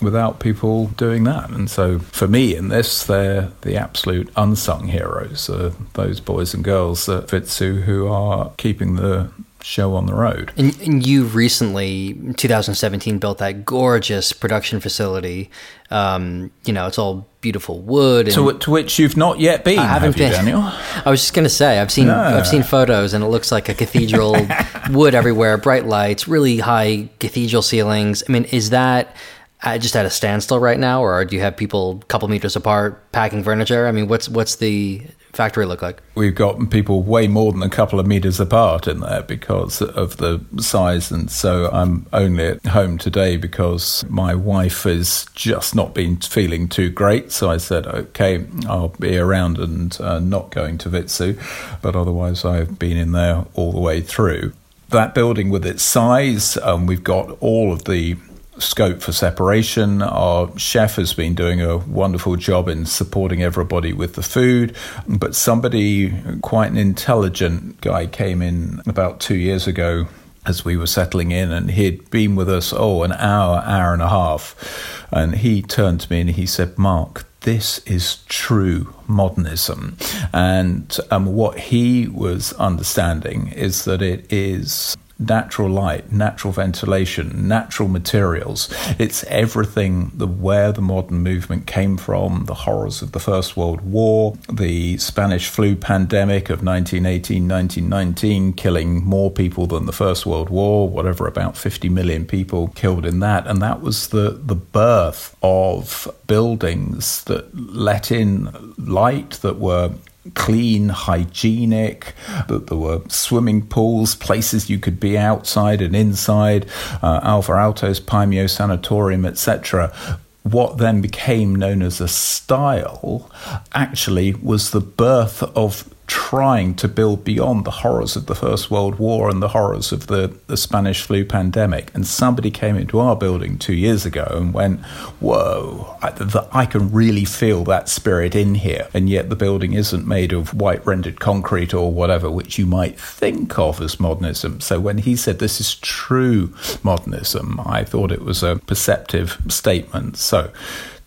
without 0.00 0.40
people 0.40 0.86
doing 0.88 1.24
that. 1.24 1.50
And 1.50 1.68
so 1.68 1.98
for 1.98 2.28
me 2.28 2.54
in 2.54 2.68
this, 2.68 3.04
they're 3.04 3.50
the 3.62 3.76
absolute 3.76 4.30
unsung 4.36 4.88
heroes, 4.88 5.50
uh, 5.50 5.72
those 5.94 6.20
boys 6.20 6.54
and 6.54 6.64
girls 6.64 7.08
at 7.08 7.26
Vitsoe 7.28 7.82
who 7.82 8.06
are 8.08 8.52
keeping 8.56 8.96
the 8.96 9.30
show 9.68 9.94
on 9.94 10.06
the 10.06 10.14
road. 10.14 10.50
And, 10.56 10.76
and, 10.80 11.06
you 11.06 11.24
recently, 11.24 12.14
2017, 12.36 13.18
built 13.18 13.36
that 13.38 13.66
gorgeous 13.66 14.32
production 14.32 14.80
facility. 14.80 15.50
Um, 15.90 16.50
you 16.64 16.72
know, 16.72 16.86
it's 16.86 16.98
all 16.98 17.26
beautiful 17.42 17.80
wood. 17.80 18.30
to, 18.30 18.58
to 18.58 18.70
which 18.70 18.98
you've 18.98 19.18
not 19.18 19.40
yet 19.40 19.64
been, 19.64 19.78
I 19.78 19.84
haven't 19.84 20.12
have 20.12 20.16
been. 20.16 20.30
You, 20.30 20.36
Daniel? 20.36 20.60
I 21.04 21.10
was 21.10 21.20
just 21.20 21.34
going 21.34 21.44
to 21.44 21.50
say, 21.50 21.78
I've 21.80 21.92
seen 21.92 22.06
no. 22.06 22.18
I've 22.18 22.46
seen 22.46 22.62
photos, 22.62 23.12
and 23.12 23.22
it 23.22 23.28
looks 23.28 23.52
like 23.52 23.68
a 23.68 23.74
cathedral, 23.74 24.36
wood 24.90 25.14
everywhere, 25.14 25.58
bright 25.58 25.84
lights, 25.84 26.26
really 26.26 26.58
high 26.58 27.10
cathedral 27.20 27.60
ceilings. 27.60 28.22
I 28.26 28.32
mean, 28.32 28.44
is 28.44 28.70
that 28.70 29.14
I 29.62 29.76
just 29.76 29.94
at 29.96 30.06
a 30.06 30.10
standstill 30.10 30.60
right 30.60 30.78
now, 30.78 31.02
or 31.02 31.22
do 31.26 31.36
you 31.36 31.42
have 31.42 31.58
people 31.58 32.00
a 32.02 32.06
couple 32.06 32.26
meters 32.28 32.56
apart 32.56 33.12
packing 33.12 33.44
furniture? 33.44 33.86
I 33.86 33.92
mean, 33.92 34.08
what's 34.08 34.30
what's 34.30 34.56
the 34.56 35.02
factory 35.38 35.66
look 35.66 35.82
like? 35.82 36.02
We've 36.16 36.34
got 36.34 36.68
people 36.68 37.04
way 37.04 37.28
more 37.28 37.52
than 37.52 37.62
a 37.62 37.68
couple 37.68 38.00
of 38.00 38.08
meters 38.08 38.40
apart 38.40 38.88
in 38.88 38.98
there 38.98 39.22
because 39.22 39.80
of 39.80 40.16
the 40.16 40.44
size, 40.60 41.12
and 41.12 41.30
so 41.30 41.70
I'm 41.72 42.06
only 42.12 42.44
at 42.48 42.66
home 42.66 42.98
today 42.98 43.36
because 43.36 44.04
my 44.08 44.34
wife 44.34 44.82
has 44.82 45.26
just 45.34 45.76
not 45.76 45.94
been 45.94 46.16
feeling 46.16 46.68
too 46.68 46.90
great. 46.90 47.30
So 47.30 47.48
I 47.48 47.58
said, 47.58 47.86
okay, 47.86 48.44
I'll 48.68 48.88
be 48.88 49.16
around 49.16 49.58
and 49.58 49.96
uh, 50.00 50.18
not 50.18 50.50
going 50.50 50.76
to 50.78 50.90
Vitsoe, 50.90 51.38
but 51.82 51.94
otherwise 51.94 52.44
I've 52.44 52.76
been 52.76 52.96
in 52.96 53.12
there 53.12 53.44
all 53.54 53.70
the 53.70 53.80
way 53.80 54.00
through 54.00 54.54
that 54.90 55.14
building 55.14 55.50
with 55.50 55.66
its 55.66 55.82
size, 55.82 56.56
um, 56.58 56.86
we've 56.86 57.04
got 57.04 57.36
all 57.40 57.72
of 57.72 57.84
the 57.84 58.16
scope 58.60 59.00
for 59.00 59.12
separation. 59.12 60.02
Our 60.02 60.56
chef 60.58 60.96
has 60.96 61.14
been 61.14 61.34
doing 61.34 61.60
a 61.60 61.78
wonderful 61.78 62.36
job 62.36 62.68
in 62.68 62.86
supporting 62.86 63.42
everybody 63.42 63.92
with 63.92 64.14
the 64.14 64.22
food, 64.22 64.76
but 65.06 65.34
somebody, 65.34 66.12
quite 66.42 66.70
an 66.70 66.76
intelligent 66.76 67.80
guy, 67.80 68.06
came 68.06 68.42
in 68.42 68.80
about 68.86 69.20
two 69.20 69.36
years 69.36 69.66
ago 69.66 70.06
as 70.46 70.64
we 70.64 70.76
were 70.76 70.86
settling 70.86 71.30
in, 71.30 71.52
and 71.52 71.70
he'd 71.70 72.10
been 72.10 72.34
with 72.34 72.48
us, 72.48 72.72
oh, 72.74 73.02
an 73.02 73.12
hour, 73.12 73.62
hour 73.66 73.92
and 73.92 74.02
a 74.02 74.08
half. 74.08 75.06
And 75.10 75.36
he 75.36 75.62
turned 75.62 76.00
to 76.00 76.12
me 76.12 76.22
and 76.22 76.30
he 76.30 76.46
said, 76.46 76.78
Mark, 76.78 77.26
this 77.40 77.78
is 77.86 78.16
true 78.26 78.92
modernism. 79.06 79.96
And 80.32 80.96
um, 81.10 81.26
what 81.26 81.58
he 81.58 82.08
was 82.08 82.52
understanding 82.54 83.48
is 83.48 83.84
that 83.84 84.02
it 84.02 84.30
is 84.32 84.96
natural 85.18 85.68
light, 85.68 86.12
natural 86.12 86.52
ventilation, 86.52 87.48
natural 87.48 87.88
materials. 87.88 88.72
It's 88.98 89.24
everything 89.24 90.12
the 90.14 90.26
where 90.26 90.70
the 90.72 90.80
modern 90.80 91.18
movement 91.18 91.66
came 91.66 91.96
from, 91.96 92.44
the 92.44 92.54
horrors 92.54 93.02
of 93.02 93.12
the 93.12 93.18
First 93.18 93.56
World 93.56 93.80
War, 93.80 94.36
the 94.52 94.96
Spanish 94.98 95.48
flu 95.48 95.74
pandemic 95.74 96.50
of 96.50 96.62
1918, 96.62 97.48
1919, 97.48 98.52
killing 98.52 99.04
more 99.04 99.30
people 99.30 99.66
than 99.66 99.86
the 99.86 99.92
First 99.92 100.24
World 100.24 100.50
War, 100.50 100.88
whatever, 100.88 101.26
about 101.26 101.56
50 101.56 101.88
million 101.88 102.24
people 102.24 102.68
killed 102.68 103.04
in 103.04 103.18
that. 103.20 103.46
And 103.46 103.60
that 103.60 103.80
was 103.80 104.08
the, 104.08 104.30
the 104.30 104.54
birth 104.54 105.36
of 105.42 106.06
buildings 106.28 107.24
that 107.24 107.52
let 107.56 108.12
in 108.12 108.74
light 108.76 109.30
that 109.42 109.58
were 109.58 109.92
clean, 110.34 110.88
hygienic, 110.90 112.14
that 112.48 112.66
there 112.68 112.78
were 112.78 113.02
swimming 113.08 113.66
pools, 113.66 114.14
places 114.14 114.70
you 114.70 114.78
could 114.78 115.00
be 115.00 115.16
outside 115.16 115.80
and 115.80 115.94
inside, 115.94 116.66
uh, 117.02 117.20
Alvar 117.22 117.56
Paimio 118.00 118.48
Sanatorium, 118.48 119.24
etc. 119.24 119.94
What 120.42 120.78
then 120.78 121.00
became 121.00 121.54
known 121.54 121.82
as 121.82 122.00
a 122.00 122.08
style 122.08 123.30
actually 123.72 124.34
was 124.34 124.70
the 124.70 124.80
birth 124.80 125.42
of 125.42 125.88
trying 126.08 126.74
to 126.74 126.88
build 126.88 127.22
beyond 127.22 127.64
the 127.64 127.70
horrors 127.70 128.16
of 128.16 128.26
the 128.26 128.34
First 128.34 128.70
World 128.70 128.98
War 128.98 129.28
and 129.28 129.42
the 129.42 129.48
horrors 129.48 129.92
of 129.92 130.06
the, 130.06 130.34
the 130.46 130.56
Spanish 130.56 131.02
flu 131.02 131.22
pandemic. 131.24 131.94
And 131.94 132.06
somebody 132.06 132.50
came 132.50 132.76
into 132.76 132.98
our 132.98 133.14
building 133.14 133.58
two 133.58 133.74
years 133.74 134.06
ago 134.06 134.26
and 134.32 134.54
went, 134.54 134.80
Whoa, 135.20 135.96
I, 136.02 136.10
the, 136.10 136.48
I 136.50 136.64
can 136.64 136.90
really 136.90 137.26
feel 137.26 137.62
that 137.64 137.90
spirit 137.90 138.34
in 138.34 138.56
here. 138.56 138.88
And 138.94 139.08
yet 139.08 139.28
the 139.28 139.36
building 139.36 139.74
isn't 139.74 140.06
made 140.06 140.32
of 140.32 140.54
white 140.54 140.84
rendered 140.86 141.20
concrete 141.20 141.74
or 141.74 141.92
whatever, 141.92 142.30
which 142.30 142.58
you 142.58 142.64
might 142.64 142.98
think 142.98 143.58
of 143.58 143.80
as 143.82 144.00
modernism. 144.00 144.60
So 144.62 144.80
when 144.80 144.98
he 144.98 145.14
said 145.14 145.38
this 145.38 145.60
is 145.60 145.74
true 145.76 146.54
modernism, 146.82 147.60
I 147.66 147.84
thought 147.84 148.10
it 148.10 148.22
was 148.22 148.42
a 148.42 148.56
perceptive 148.66 149.40
statement. 149.48 150.16
So 150.16 150.50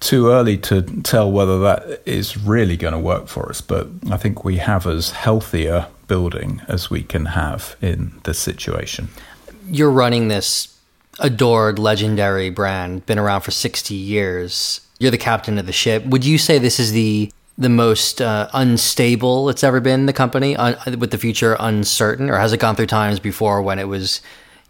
too 0.02 0.30
early 0.30 0.58
to 0.58 0.82
tell 1.04 1.32
whether 1.32 1.60
that 1.60 2.02
is 2.06 2.36
really 2.36 2.76
going 2.76 2.94
to 2.94 3.00
work 3.00 3.28
for 3.28 3.50
us, 3.50 3.62
but 3.62 3.88
I 4.10 4.18
think 4.18 4.44
we 4.44 4.58
have 4.58 4.86
as 4.86 5.12
healthier 5.12 5.88
building 6.08 6.62
as 6.68 6.90
we 6.90 7.04
can 7.04 7.28
have 7.28 7.78
in 7.82 8.20
this 8.24 8.38
situation. 8.38 9.08
You're 9.70 9.92
running 9.92 10.28
this 10.28 10.76
adored, 11.20 11.80
legendary 11.80 12.50
brand, 12.50 13.06
been 13.06 13.20
around 13.20 13.42
for 13.42 13.52
60 13.52 13.94
years. 13.94 14.82
You're 15.00 15.12
the 15.12 15.18
captain 15.18 15.58
of 15.58 15.68
the 15.68 15.72
ship. 15.72 16.04
Would 16.06 16.26
you 16.26 16.38
say 16.38 16.60
this 16.60 16.80
is 16.80 16.92
the 16.92 17.32
the 17.58 17.70
most 17.70 18.22
uh, 18.22 18.50
unstable 18.54 19.50
it's 19.50 19.64
ever 19.64 19.80
been 19.80 20.08
the 20.08 20.14
company 20.14 20.56
un- 20.56 21.00
with 21.00 21.12
the 21.12 21.18
future 21.18 21.56
uncertain 21.60 22.30
or 22.30 22.38
has 22.38 22.54
it 22.54 22.58
gone 22.58 22.76
through 22.76 22.88
times 22.88 23.20
before 23.20 23.62
when 23.62 23.78
it 23.78 23.88
was 23.88 24.22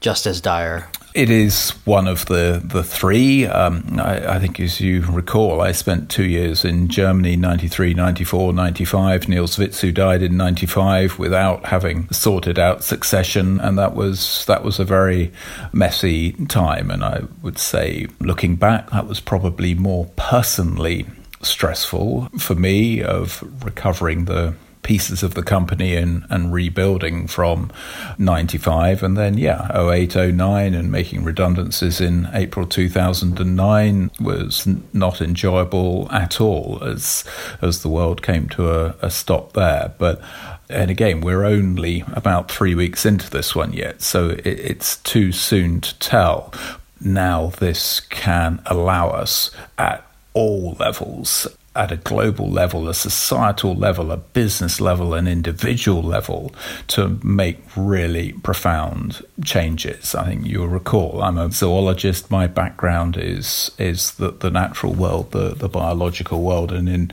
just 0.01 0.25
as 0.25 0.41
dire 0.41 0.89
it 1.13 1.29
is 1.29 1.71
one 1.85 2.07
of 2.07 2.25
the, 2.27 2.61
the 2.63 2.83
three. 2.83 3.45
Um, 3.45 3.99
I, 3.99 4.35
I, 4.35 4.39
think, 4.39 4.59
as 4.59 4.79
you 4.79 5.01
recall, 5.01 5.61
I 5.61 5.71
spent 5.71 6.09
two 6.09 6.25
years 6.25 6.63
in 6.63 6.87
Germany 6.87 7.35
93, 7.35 7.93
94, 7.93 8.53
95. 8.53 9.27
Niels 9.27 9.57
Vitsoe 9.57 9.93
died 9.93 10.21
in 10.21 10.37
95 10.37 11.19
without 11.19 11.65
having 11.65 12.09
sorted 12.11 12.57
out 12.57 12.83
succession, 12.83 13.59
and 13.59 13.77
that 13.77 13.93
was, 13.93 14.45
that 14.45 14.63
was 14.63 14.79
a 14.79 14.85
very 14.85 15.31
messy 15.73 16.33
time. 16.47 16.89
And 16.89 17.03
I 17.03 17.23
would 17.41 17.57
say, 17.57 18.07
looking 18.19 18.55
back, 18.55 18.89
that 18.91 19.07
was 19.07 19.19
probably 19.19 19.75
more 19.75 20.09
personally 20.15 21.05
stressful 21.41 22.29
for 22.37 22.55
me 22.55 23.01
of 23.01 23.43
recovering 23.63 24.25
the 24.25 24.53
pieces 24.83 25.23
of 25.23 25.33
the 25.33 25.43
company 25.43 25.95
and, 25.95 26.25
and 26.29 26.53
rebuilding 26.53 27.27
from 27.27 27.71
95 28.17 29.03
and 29.03 29.17
then 29.17 29.37
yeah 29.37 29.69
08 29.77 30.15
09 30.15 30.73
and 30.73 30.91
making 30.91 31.23
redundancies 31.23 32.01
in 32.01 32.27
April 32.33 32.65
2009 32.65 34.11
was 34.19 34.67
not 34.93 35.21
enjoyable 35.21 36.07
at 36.11 36.41
all 36.41 36.79
as 36.83 37.23
as 37.61 37.81
the 37.81 37.89
world 37.89 38.21
came 38.21 38.49
to 38.49 38.69
a, 38.69 38.95
a 39.01 39.11
stop 39.11 39.53
there. 39.53 39.93
But 39.97 40.21
and 40.69 40.89
again 40.89 41.21
we're 41.21 41.43
only 41.43 42.03
about 42.13 42.51
3 42.51 42.75
weeks 42.75 43.05
into 43.05 43.29
this 43.29 43.55
one 43.55 43.73
yet 43.73 44.01
so 44.01 44.29
it, 44.29 44.45
it's 44.45 44.97
too 44.97 45.31
soon 45.31 45.81
to 45.81 45.97
tell. 45.99 46.53
Now 46.99 47.47
this 47.47 47.99
can 47.99 48.61
allow 48.65 49.09
us 49.09 49.51
at 49.77 50.05
all 50.33 50.75
levels 50.79 51.47
at 51.73 51.91
a 51.91 51.95
global 51.95 52.49
level, 52.49 52.89
a 52.89 52.93
societal 52.93 53.73
level, 53.73 54.11
a 54.11 54.17
business 54.17 54.81
level, 54.81 55.13
an 55.13 55.25
individual 55.25 56.03
level 56.03 56.53
to 56.87 57.17
make 57.23 57.59
really 57.77 58.33
profound 58.33 59.25
changes. 59.45 60.13
I 60.13 60.25
think 60.25 60.45
you'll 60.45 60.67
recall 60.67 61.21
I'm 61.21 61.37
a 61.37 61.49
zoologist. 61.49 62.29
My 62.29 62.47
background 62.47 63.15
is 63.15 63.71
is 63.77 64.11
the, 64.15 64.31
the 64.31 64.49
natural 64.49 64.93
world, 64.93 65.31
the, 65.31 65.55
the 65.55 65.69
biological 65.69 66.41
world, 66.41 66.73
and 66.73 66.89
in 66.89 67.11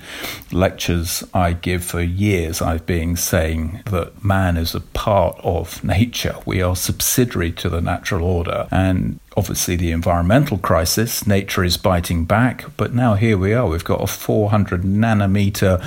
lectures 0.50 1.22
I 1.32 1.52
give 1.52 1.84
for 1.84 2.00
years 2.00 2.60
I've 2.60 2.86
been 2.86 3.14
saying 3.14 3.82
that 3.86 4.24
man 4.24 4.56
is 4.56 4.74
a 4.74 4.80
part 4.80 5.38
of 5.44 5.84
nature. 5.84 6.34
We 6.44 6.62
are 6.62 6.74
subsidiary 6.74 7.52
to 7.52 7.68
the 7.68 7.80
natural 7.80 8.24
order. 8.24 8.66
And 8.72 9.20
obviously 9.38 9.76
the 9.76 9.92
environmental 9.92 10.58
crisis, 10.58 11.24
nature 11.24 11.62
is 11.62 11.76
biting 11.76 12.24
back, 12.24 12.64
but 12.76 12.92
now 12.92 13.14
here 13.14 13.38
we 13.38 13.54
are. 13.54 13.68
We've 13.68 13.84
got 13.84 14.02
a 14.02 14.08
400 14.08 14.82
nanometer 14.82 15.80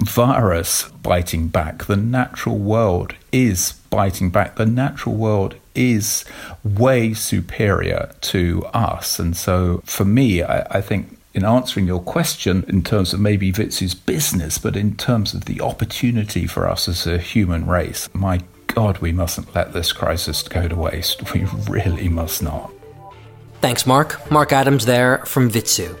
virus 0.00 0.88
biting 1.02 1.48
back. 1.48 1.86
The 1.86 1.96
natural 1.96 2.58
world 2.58 3.16
is 3.32 3.72
biting 3.90 4.30
back. 4.30 4.54
The 4.54 4.66
natural 4.66 5.16
world 5.16 5.56
is 5.74 6.24
way 6.62 7.12
superior 7.12 8.14
to 8.20 8.64
us. 8.72 9.18
And 9.18 9.36
so 9.36 9.82
for 9.84 10.04
me, 10.04 10.44
I, 10.44 10.78
I 10.78 10.80
think 10.80 11.18
in 11.34 11.44
answering 11.44 11.88
your 11.88 12.00
question 12.00 12.64
in 12.68 12.84
terms 12.84 13.12
of 13.12 13.18
maybe 13.18 13.50
Vitsoe's 13.52 13.96
business, 13.96 14.58
but 14.58 14.76
in 14.76 14.94
terms 14.94 15.34
of 15.34 15.46
the 15.46 15.60
opportunity 15.60 16.46
for 16.46 16.68
us 16.68 16.86
as 16.86 17.04
a 17.04 17.18
human 17.18 17.66
race, 17.66 18.08
my 18.14 18.42
God, 18.68 18.98
we 18.98 19.10
mustn't 19.10 19.52
let 19.56 19.72
this 19.72 19.92
crisis 19.92 20.44
go 20.44 20.68
to 20.68 20.76
waste. 20.76 21.20
We 21.34 21.46
really 21.68 22.08
must 22.08 22.44
not. 22.44 22.70
Thanks, 23.62 23.86
Mark. 23.86 24.28
Mark 24.28 24.52
Adams 24.52 24.86
there 24.86 25.18
from 25.24 25.48
Vitsoe. 25.48 25.96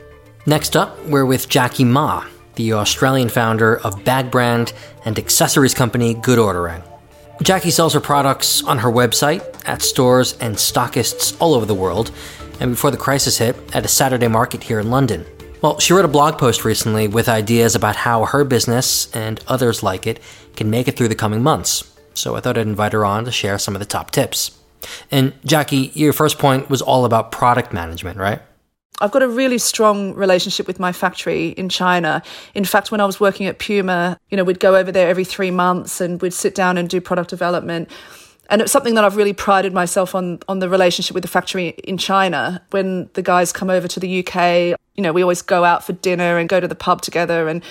Next 0.46 0.76
up, 0.76 1.00
we're 1.06 1.24
with 1.24 1.48
Jacqui 1.48 1.86
Ma, 1.86 2.26
the 2.56 2.72
Australian 2.72 3.28
founder 3.28 3.76
of 3.78 4.04
bag 4.04 4.32
brand 4.32 4.72
and 5.04 5.16
accessories 5.16 5.72
company 5.72 6.12
Good 6.12 6.40
Ordering. 6.40 6.82
Jacqui 7.38 7.70
sells 7.70 7.94
her 7.94 8.00
products 8.00 8.64
on 8.64 8.78
her 8.78 8.90
website, 8.90 9.44
at 9.64 9.80
stores 9.80 10.36
and 10.38 10.56
stockists 10.56 11.36
all 11.40 11.54
over 11.54 11.64
the 11.64 11.72
world, 11.72 12.10
and 12.58 12.72
before 12.72 12.90
the 12.90 12.96
crisis 12.96 13.38
hit, 13.38 13.54
at 13.72 13.84
a 13.84 13.88
Saturday 13.88 14.26
market 14.26 14.64
here 14.64 14.80
in 14.80 14.90
London. 14.90 15.24
Well, 15.62 15.78
she 15.78 15.92
wrote 15.92 16.04
a 16.04 16.08
blog 16.08 16.38
post 16.38 16.64
recently 16.64 17.06
with 17.06 17.28
ideas 17.28 17.76
about 17.76 17.94
how 17.94 18.24
her 18.24 18.42
business 18.42 19.08
and 19.14 19.38
others 19.46 19.84
like 19.84 20.08
it 20.08 20.20
can 20.56 20.68
make 20.68 20.88
it 20.88 20.96
through 20.96 21.08
the 21.08 21.14
coming 21.14 21.44
months. 21.44 21.96
So 22.14 22.34
I 22.34 22.40
thought 22.40 22.58
I'd 22.58 22.66
invite 22.66 22.92
her 22.92 23.04
on 23.04 23.24
to 23.24 23.30
share 23.30 23.56
some 23.56 23.76
of 23.76 23.78
the 23.78 23.86
top 23.86 24.10
tips. 24.10 24.58
And 25.10 25.32
Jacqui, 25.42 25.94
your 25.94 26.12
first 26.12 26.38
point 26.38 26.70
was 26.70 26.82
all 26.82 27.04
about 27.04 27.32
product 27.32 27.72
management, 27.72 28.18
right? 28.18 28.40
I've 29.00 29.10
got 29.10 29.22
a 29.22 29.28
really 29.28 29.58
strong 29.58 30.14
relationship 30.14 30.66
with 30.66 30.78
my 30.78 30.92
factory 30.92 31.48
in 31.48 31.68
China. 31.68 32.22
In 32.54 32.64
fact, 32.64 32.92
when 32.92 33.00
I 33.00 33.04
was 33.04 33.18
working 33.18 33.46
at 33.46 33.58
Puma, 33.58 34.18
you 34.30 34.36
know, 34.36 34.44
we'd 34.44 34.60
go 34.60 34.76
over 34.76 34.92
there 34.92 35.08
every 35.08 35.24
three 35.24 35.50
months 35.50 36.00
and 36.00 36.20
we'd 36.22 36.34
sit 36.34 36.54
down 36.54 36.78
and 36.78 36.88
do 36.88 37.00
product 37.00 37.30
development. 37.30 37.90
And 38.48 38.60
it's 38.60 38.70
something 38.70 38.94
that 38.94 39.04
I've 39.04 39.16
really 39.16 39.32
prided 39.32 39.72
myself 39.72 40.14
on 40.14 40.40
on 40.46 40.58
the 40.58 40.68
relationship 40.68 41.14
with 41.14 41.22
the 41.22 41.28
factory 41.28 41.68
in 41.68 41.96
China. 41.96 42.62
When 42.70 43.08
the 43.14 43.22
guys 43.22 43.52
come 43.52 43.70
over 43.70 43.88
to 43.88 43.98
the 43.98 44.24
UK, 44.24 44.78
you 44.94 45.02
know, 45.02 45.12
we 45.12 45.22
always 45.22 45.42
go 45.42 45.64
out 45.64 45.84
for 45.84 45.94
dinner 45.94 46.38
and 46.38 46.48
go 46.48 46.60
to 46.60 46.68
the 46.68 46.74
pub 46.74 47.00
together 47.02 47.48
and 47.48 47.62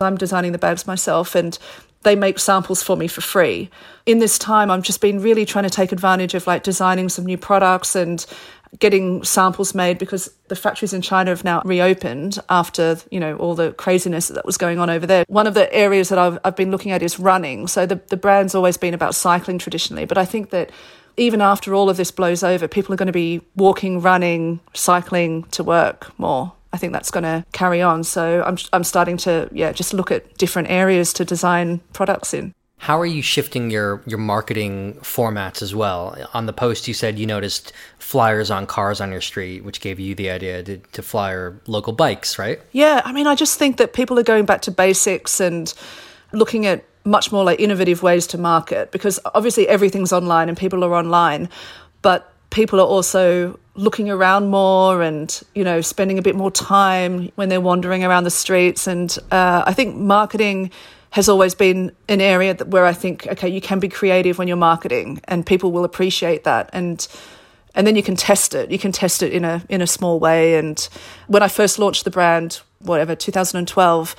I'm 0.00 0.16
designing 0.16 0.52
the 0.52 0.58
bags 0.58 0.86
myself 0.86 1.34
and 1.34 1.56
they 2.02 2.16
make 2.16 2.38
samples 2.38 2.82
for 2.82 2.96
me 2.96 3.06
for 3.06 3.20
free. 3.20 3.70
In 4.06 4.18
this 4.18 4.38
time, 4.38 4.70
I've 4.70 4.82
just 4.82 5.00
been 5.00 5.20
really 5.20 5.44
trying 5.44 5.64
to 5.64 5.70
take 5.70 5.92
advantage 5.92 6.34
of 6.34 6.46
like 6.46 6.62
designing 6.62 7.08
some 7.08 7.24
new 7.24 7.38
products 7.38 7.94
and 7.94 8.24
getting 8.78 9.22
samples 9.22 9.74
made 9.74 9.98
because 9.98 10.32
the 10.48 10.56
factories 10.56 10.92
in 10.92 11.02
China 11.02 11.30
have 11.30 11.44
now 11.44 11.60
reopened 11.64 12.38
after, 12.48 12.96
you 13.10 13.20
know, 13.20 13.36
all 13.36 13.54
the 13.54 13.72
craziness 13.72 14.28
that 14.28 14.46
was 14.46 14.56
going 14.56 14.78
on 14.78 14.88
over 14.88 15.06
there. 15.06 15.24
One 15.28 15.46
of 15.46 15.54
the 15.54 15.72
areas 15.74 16.08
that 16.08 16.18
I've, 16.18 16.38
I've 16.44 16.56
been 16.56 16.70
looking 16.70 16.90
at 16.90 17.02
is 17.02 17.18
running. 17.18 17.68
So 17.68 17.84
the, 17.84 17.96
the 18.08 18.16
brand's 18.16 18.54
always 18.54 18.76
been 18.76 18.94
about 18.94 19.14
cycling 19.14 19.58
traditionally, 19.58 20.06
but 20.06 20.16
I 20.16 20.24
think 20.24 20.50
that 20.50 20.70
even 21.18 21.42
after 21.42 21.74
all 21.74 21.90
of 21.90 21.98
this 21.98 22.10
blows 22.10 22.42
over, 22.42 22.66
people 22.66 22.94
are 22.94 22.96
going 22.96 23.06
to 23.06 23.12
be 23.12 23.42
walking, 23.56 24.00
running, 24.00 24.60
cycling 24.72 25.44
to 25.44 25.62
work 25.62 26.18
more. 26.18 26.54
I 26.72 26.78
think 26.78 26.92
that's 26.92 27.10
going 27.10 27.24
to 27.24 27.44
carry 27.52 27.82
on. 27.82 28.04
So 28.04 28.42
I'm 28.46 28.56
I'm 28.72 28.84
starting 28.84 29.16
to 29.18 29.48
yeah 29.52 29.72
just 29.72 29.92
look 29.92 30.10
at 30.10 30.38
different 30.38 30.70
areas 30.70 31.12
to 31.14 31.24
design 31.24 31.80
products 31.92 32.34
in. 32.34 32.54
How 32.78 32.98
are 32.98 33.06
you 33.06 33.22
shifting 33.22 33.70
your 33.70 34.02
your 34.06 34.18
marketing 34.18 34.94
formats 35.02 35.62
as 35.62 35.74
well? 35.74 36.16
On 36.34 36.46
the 36.46 36.52
post, 36.52 36.88
you 36.88 36.94
said 36.94 37.18
you 37.18 37.26
noticed 37.26 37.72
flyers 37.98 38.50
on 38.50 38.66
cars 38.66 39.00
on 39.00 39.12
your 39.12 39.20
street, 39.20 39.64
which 39.64 39.80
gave 39.80 40.00
you 40.00 40.14
the 40.14 40.30
idea 40.30 40.62
to, 40.64 40.78
to 40.78 41.02
flyer 41.02 41.60
local 41.66 41.92
bikes, 41.92 42.38
right? 42.38 42.60
Yeah, 42.72 43.00
I 43.04 43.12
mean, 43.12 43.28
I 43.28 43.36
just 43.36 43.58
think 43.58 43.76
that 43.76 43.92
people 43.92 44.18
are 44.18 44.24
going 44.24 44.46
back 44.46 44.62
to 44.62 44.72
basics 44.72 45.38
and 45.38 45.72
looking 46.32 46.66
at 46.66 46.84
much 47.04 47.30
more 47.30 47.44
like 47.44 47.60
innovative 47.60 48.02
ways 48.02 48.26
to 48.28 48.38
market 48.38 48.90
because 48.92 49.20
obviously 49.34 49.68
everything's 49.68 50.12
online 50.12 50.48
and 50.48 50.58
people 50.58 50.84
are 50.84 50.94
online, 50.94 51.48
but 52.00 52.32
people 52.50 52.80
are 52.80 52.86
also 52.86 53.58
looking 53.74 54.10
around 54.10 54.48
more 54.48 55.02
and 55.02 55.42
you 55.54 55.64
know 55.64 55.80
spending 55.80 56.18
a 56.18 56.22
bit 56.22 56.36
more 56.36 56.50
time 56.50 57.30
when 57.36 57.48
they're 57.48 57.60
wandering 57.60 58.04
around 58.04 58.24
the 58.24 58.30
streets. 58.30 58.86
And 58.86 59.16
uh, 59.30 59.62
i 59.66 59.72
think 59.72 59.96
marketing 59.96 60.70
has 61.10 61.28
always 61.28 61.54
been 61.54 61.92
an 62.08 62.20
area 62.20 62.54
that, 62.54 62.68
where 62.68 62.86
i 62.86 62.92
think 62.92 63.26
okay 63.26 63.48
you 63.48 63.60
can 63.60 63.78
be 63.78 63.88
creative 63.88 64.38
when 64.38 64.48
you're 64.48 64.56
marketing 64.56 65.20
and 65.24 65.46
people 65.46 65.72
will 65.72 65.84
appreciate 65.84 66.44
that. 66.44 66.70
And 66.72 67.06
and 67.74 67.86
then 67.86 67.96
you 67.96 68.02
can 68.02 68.16
test 68.16 68.54
it. 68.54 68.70
You 68.70 68.78
can 68.78 68.92
test 68.92 69.22
it 69.22 69.32
in 69.32 69.44
a 69.44 69.62
in 69.68 69.80
a 69.80 69.86
small 69.86 70.18
way. 70.18 70.56
And 70.56 70.86
when 71.26 71.42
i 71.42 71.48
first 71.48 71.78
launched 71.78 72.04
the 72.04 72.10
brand 72.10 72.60
whatever 72.80 73.14
2012 73.14 74.16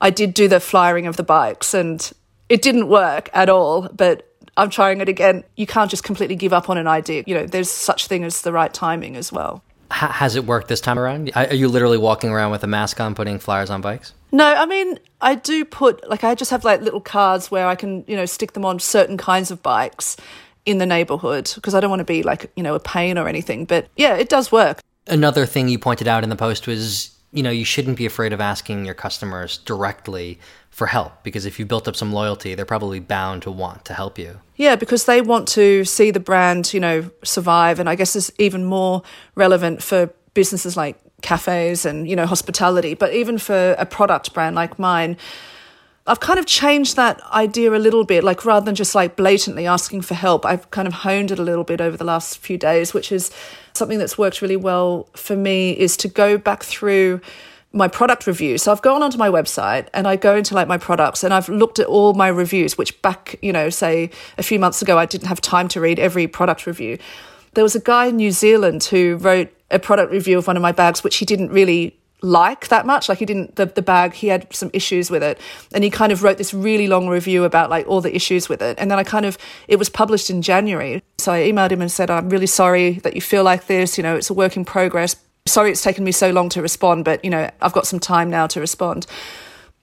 i 0.00 0.10
did 0.10 0.34
do 0.34 0.48
the 0.48 0.58
flyering 0.58 1.06
of 1.06 1.16
the 1.16 1.22
bikes 1.22 1.72
and 1.74 2.12
it 2.50 2.60
didn't 2.60 2.88
work 2.88 3.30
at 3.32 3.48
all. 3.48 3.88
But 3.88 4.29
I'm 4.60 4.68
trying 4.68 5.00
it 5.00 5.08
again. 5.08 5.42
You 5.56 5.66
can't 5.66 5.90
just 5.90 6.04
completely 6.04 6.36
give 6.36 6.52
up 6.52 6.68
on 6.68 6.76
an 6.76 6.86
idea. 6.86 7.24
You 7.26 7.34
know, 7.34 7.46
there's 7.46 7.70
such 7.70 8.08
thing 8.08 8.24
as 8.24 8.42
the 8.42 8.52
right 8.52 8.72
timing 8.72 9.16
as 9.16 9.32
well. 9.32 9.62
H- 9.90 10.10
has 10.10 10.36
it 10.36 10.44
worked 10.44 10.68
this 10.68 10.82
time 10.82 10.98
around? 10.98 11.30
Are 11.34 11.54
you 11.54 11.66
literally 11.66 11.96
walking 11.96 12.28
around 12.28 12.50
with 12.50 12.62
a 12.62 12.66
mask 12.66 13.00
on, 13.00 13.14
putting 13.14 13.38
flyers 13.38 13.70
on 13.70 13.80
bikes? 13.80 14.12
No, 14.32 14.44
I 14.44 14.66
mean, 14.66 14.98
I 15.22 15.34
do 15.34 15.64
put, 15.64 16.06
like, 16.10 16.24
I 16.24 16.34
just 16.34 16.50
have 16.50 16.62
like 16.62 16.82
little 16.82 17.00
cards 17.00 17.50
where 17.50 17.66
I 17.66 17.74
can, 17.74 18.04
you 18.06 18.14
know, 18.14 18.26
stick 18.26 18.52
them 18.52 18.66
on 18.66 18.78
certain 18.78 19.16
kinds 19.16 19.50
of 19.50 19.62
bikes 19.62 20.18
in 20.66 20.76
the 20.76 20.86
neighborhood 20.86 21.50
because 21.54 21.74
I 21.74 21.80
don't 21.80 21.88
want 21.88 22.00
to 22.00 22.04
be 22.04 22.22
like, 22.22 22.52
you 22.54 22.62
know, 22.62 22.74
a 22.74 22.80
pain 22.80 23.16
or 23.16 23.28
anything. 23.28 23.64
But 23.64 23.88
yeah, 23.96 24.14
it 24.14 24.28
does 24.28 24.52
work. 24.52 24.80
Another 25.06 25.46
thing 25.46 25.68
you 25.68 25.78
pointed 25.78 26.06
out 26.06 26.22
in 26.22 26.28
the 26.28 26.36
post 26.36 26.66
was, 26.66 27.16
you 27.32 27.42
know, 27.42 27.50
you 27.50 27.64
shouldn't 27.64 27.96
be 27.96 28.06
afraid 28.06 28.32
of 28.32 28.40
asking 28.40 28.84
your 28.84 28.94
customers 28.94 29.58
directly 29.58 30.38
for 30.70 30.86
help 30.88 31.22
because 31.22 31.46
if 31.46 31.58
you 31.58 31.66
built 31.66 31.86
up 31.86 31.94
some 31.94 32.12
loyalty, 32.12 32.54
they're 32.54 32.64
probably 32.64 33.00
bound 33.00 33.42
to 33.42 33.50
want 33.50 33.84
to 33.84 33.94
help 33.94 34.18
you. 34.18 34.40
Yeah, 34.56 34.76
because 34.76 35.04
they 35.04 35.20
want 35.20 35.46
to 35.48 35.84
see 35.84 36.10
the 36.10 36.20
brand, 36.20 36.74
you 36.74 36.80
know, 36.80 37.10
survive. 37.22 37.78
And 37.78 37.88
I 37.88 37.94
guess 37.94 38.16
it's 38.16 38.30
even 38.38 38.64
more 38.64 39.02
relevant 39.34 39.82
for 39.82 40.12
businesses 40.34 40.76
like 40.76 40.98
cafes 41.22 41.84
and, 41.84 42.08
you 42.08 42.16
know, 42.16 42.26
hospitality, 42.26 42.94
but 42.94 43.12
even 43.12 43.38
for 43.38 43.74
a 43.78 43.86
product 43.86 44.34
brand 44.34 44.56
like 44.56 44.78
mine. 44.78 45.16
I've 46.06 46.20
kind 46.20 46.40
of 46.40 46.46
changed 46.46 46.96
that 46.96 47.20
idea 47.30 47.72
a 47.72 47.78
little 47.78 48.04
bit, 48.04 48.24
like 48.24 48.44
rather 48.44 48.64
than 48.64 48.74
just 48.74 48.94
like 48.94 49.14
blatantly 49.16 49.66
asking 49.66 50.00
for 50.00 50.14
help, 50.14 50.44
I've 50.44 50.68
kind 50.70 50.88
of 50.88 50.94
honed 50.94 51.30
it 51.30 51.38
a 51.38 51.42
little 51.42 51.62
bit 51.62 51.80
over 51.80 51.96
the 51.96 52.04
last 52.04 52.38
few 52.38 52.56
days, 52.56 52.92
which 52.92 53.12
is 53.12 53.30
something 53.80 53.98
that's 53.98 54.16
worked 54.16 54.40
really 54.40 54.56
well 54.56 55.08
for 55.14 55.34
me 55.34 55.72
is 55.72 55.96
to 55.96 56.08
go 56.08 56.38
back 56.38 56.62
through 56.62 57.20
my 57.72 57.88
product 57.88 58.26
review. 58.26 58.58
So 58.58 58.72
I've 58.72 58.82
gone 58.82 59.02
onto 59.02 59.16
my 59.16 59.28
website 59.28 59.88
and 59.94 60.06
I 60.06 60.16
go 60.16 60.36
into 60.36 60.54
like 60.54 60.68
my 60.68 60.78
products 60.78 61.24
and 61.24 61.32
I've 61.32 61.48
looked 61.48 61.78
at 61.78 61.86
all 61.86 62.14
my 62.14 62.28
reviews, 62.28 62.76
which 62.76 63.00
back, 63.02 63.36
you 63.42 63.52
know, 63.52 63.70
say 63.70 64.10
a 64.38 64.42
few 64.42 64.58
months 64.58 64.82
ago, 64.82 64.98
I 64.98 65.06
didn't 65.06 65.28
have 65.28 65.40
time 65.40 65.68
to 65.68 65.80
read 65.80 65.98
every 65.98 66.26
product 66.26 66.66
review. 66.66 66.98
There 67.54 67.64
was 67.64 67.74
a 67.74 67.80
guy 67.80 68.06
in 68.06 68.16
New 68.16 68.32
Zealand 68.32 68.84
who 68.84 69.16
wrote 69.16 69.52
a 69.70 69.78
product 69.78 70.12
review 70.12 70.38
of 70.38 70.46
one 70.46 70.56
of 70.56 70.62
my 70.62 70.72
bags, 70.72 71.02
which 71.02 71.16
he 71.16 71.24
didn't 71.24 71.50
really 71.50 71.99
like 72.22 72.68
that 72.68 72.86
much. 72.86 73.08
Like 73.08 73.18
he 73.18 73.26
didn't, 73.26 73.56
the, 73.56 73.66
the 73.66 73.82
bag, 73.82 74.14
he 74.14 74.28
had 74.28 74.52
some 74.54 74.70
issues 74.72 75.10
with 75.10 75.22
it. 75.22 75.40
And 75.74 75.84
he 75.84 75.90
kind 75.90 76.12
of 76.12 76.22
wrote 76.22 76.38
this 76.38 76.52
really 76.52 76.86
long 76.86 77.08
review 77.08 77.44
about 77.44 77.70
like 77.70 77.86
all 77.86 78.00
the 78.00 78.14
issues 78.14 78.48
with 78.48 78.62
it. 78.62 78.78
And 78.78 78.90
then 78.90 78.98
I 78.98 79.04
kind 79.04 79.26
of, 79.26 79.38
it 79.68 79.76
was 79.76 79.88
published 79.88 80.30
in 80.30 80.42
January. 80.42 81.02
So 81.18 81.32
I 81.32 81.40
emailed 81.40 81.70
him 81.70 81.80
and 81.80 81.90
said, 81.90 82.10
I'm 82.10 82.28
really 82.28 82.46
sorry 82.46 82.92
that 83.00 83.14
you 83.14 83.20
feel 83.20 83.44
like 83.44 83.66
this. 83.66 83.96
You 83.96 84.02
know, 84.02 84.16
it's 84.16 84.30
a 84.30 84.34
work 84.34 84.56
in 84.56 84.64
progress 84.64 85.16
sorry 85.46 85.70
it's 85.70 85.82
taken 85.82 86.04
me 86.04 86.12
so 86.12 86.30
long 86.30 86.48
to 86.50 86.62
respond, 86.62 87.04
but 87.04 87.24
you 87.24 87.30
know, 87.30 87.50
I've 87.60 87.72
got 87.72 87.86
some 87.86 88.00
time 88.00 88.30
now 88.30 88.46
to 88.48 88.60
respond. 88.60 89.06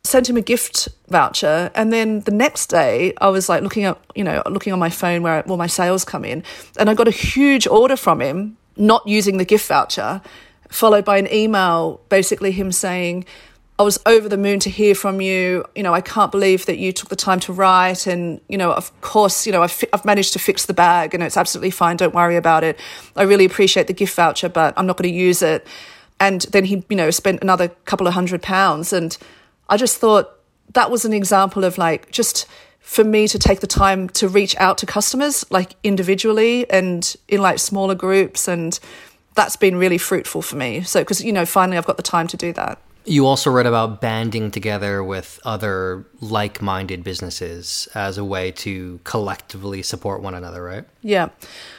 Sent 0.04 0.30
him 0.30 0.38
a 0.38 0.42
gift 0.42 0.88
voucher, 1.10 1.70
and 1.76 1.92
then 1.92 2.22
the 2.22 2.32
next 2.32 2.68
day 2.68 3.14
I 3.20 3.28
was 3.30 3.50
like 3.50 3.62
looking 3.62 3.84
at, 3.84 4.00
you 4.16 4.24
know, 4.24 4.42
looking 4.46 4.72
on 4.72 4.80
my 4.80 4.90
phone 4.90 5.22
where 5.22 5.48
all 5.48 5.58
my 5.58 5.68
sales 5.68 6.06
come 6.06 6.24
in, 6.24 6.44
and 6.80 6.90
I 6.90 6.94
got 6.94 7.08
a 7.08 7.12
huge 7.12 7.68
order 7.68 7.98
from 7.98 8.22
him, 8.22 8.58
not 8.78 9.06
using 9.06 9.38
the 9.38 9.46
gift 9.46 9.68
voucher, 9.68 10.22
followed 10.70 11.06
by 11.06 11.18
an 11.18 11.32
email 11.32 12.02
basically 12.10 12.52
him 12.52 12.72
saying, 12.72 13.26
I 13.80 13.84
was 13.84 14.00
over 14.08 14.28
the 14.28 14.38
moon 14.38 14.60
to 14.62 14.72
hear 14.72 14.96
from 14.96 15.22
you. 15.22 15.64
You 15.76 15.84
know, 15.84 15.94
I 15.94 16.02
can't 16.02 16.32
believe 16.32 16.66
that 16.66 16.80
you 16.80 16.92
took 16.92 17.10
the 17.10 17.16
time 17.16 17.40
to 17.42 17.54
write. 17.54 18.08
And, 18.08 18.42
you 18.50 18.58
know, 18.58 18.72
of 18.72 19.00
course, 19.02 19.46
you 19.46 19.52
know, 19.52 19.62
I've, 19.62 19.84
I've 19.94 20.04
managed 20.04 20.34
to 20.34 20.40
fix 20.40 20.66
the 20.66 20.74
bag 20.74 21.14
and 21.14 21.22
it's 21.22 21.38
absolutely 21.38 21.70
fine. 21.70 21.96
Don't 21.96 22.16
worry 22.16 22.38
about 22.38 22.64
it. 22.64 22.80
I 23.16 23.24
really 23.24 23.46
appreciate 23.46 23.86
the 23.86 23.94
gift 23.94 24.16
voucher, 24.16 24.50
but 24.50 24.74
I'm 24.78 24.88
not 24.88 24.98
going 24.98 25.12
to 25.12 25.16
use 25.16 25.44
it. 25.44 25.68
And 26.20 26.42
then 26.42 26.66
he, 26.66 26.84
you 26.90 26.96
know, 26.96 27.12
spent 27.12 27.44
another 27.44 27.68
couple 27.86 28.08
of 28.08 28.16
hundred 28.16 28.42
pounds. 28.42 28.94
And 28.94 29.16
I 29.70 29.78
just 29.78 29.98
thought 29.98 30.40
that 30.74 30.90
was 30.90 31.06
an 31.06 31.14
example 31.14 31.64
of 31.64 31.78
like 31.78 32.12
just 32.12 32.48
for 32.80 33.04
me 33.04 33.28
to 33.28 33.38
take 33.38 33.60
the 33.60 33.68
time 33.68 34.10
to 34.10 34.28
reach 34.28 34.56
out 34.58 34.80
to 34.80 34.86
customers 34.86 35.46
like 35.52 35.76
individually 35.84 36.68
and 36.72 37.16
in 37.28 37.42
like 37.42 37.60
smaller 37.60 37.94
groups. 37.94 38.48
And 38.48 38.80
that's 39.38 39.56
been 39.56 39.78
really 39.78 40.00
fruitful 40.00 40.42
for 40.42 40.58
me. 40.58 40.82
So, 40.82 41.00
because, 41.00 41.24
you 41.24 41.32
know, 41.32 41.46
finally 41.46 41.78
I've 41.78 41.86
got 41.86 41.96
the 41.96 42.04
time 42.04 42.28
to 42.28 42.36
do 42.36 42.52
that. 42.54 42.82
You 43.06 43.26
also 43.26 43.50
read 43.50 43.66
about 43.66 44.02
banding 44.02 44.52
together 44.52 45.02
with 45.02 45.40
other 45.46 46.06
like 46.20 46.62
minded 46.62 47.06
businesses 47.06 47.88
as 47.96 48.18
a 48.18 48.26
way 48.26 48.52
to 48.52 49.00
collectively 49.06 49.82
support 49.82 50.22
one 50.22 50.34
another, 50.34 50.62
right? 50.62 50.84
Yeah. 51.04 51.30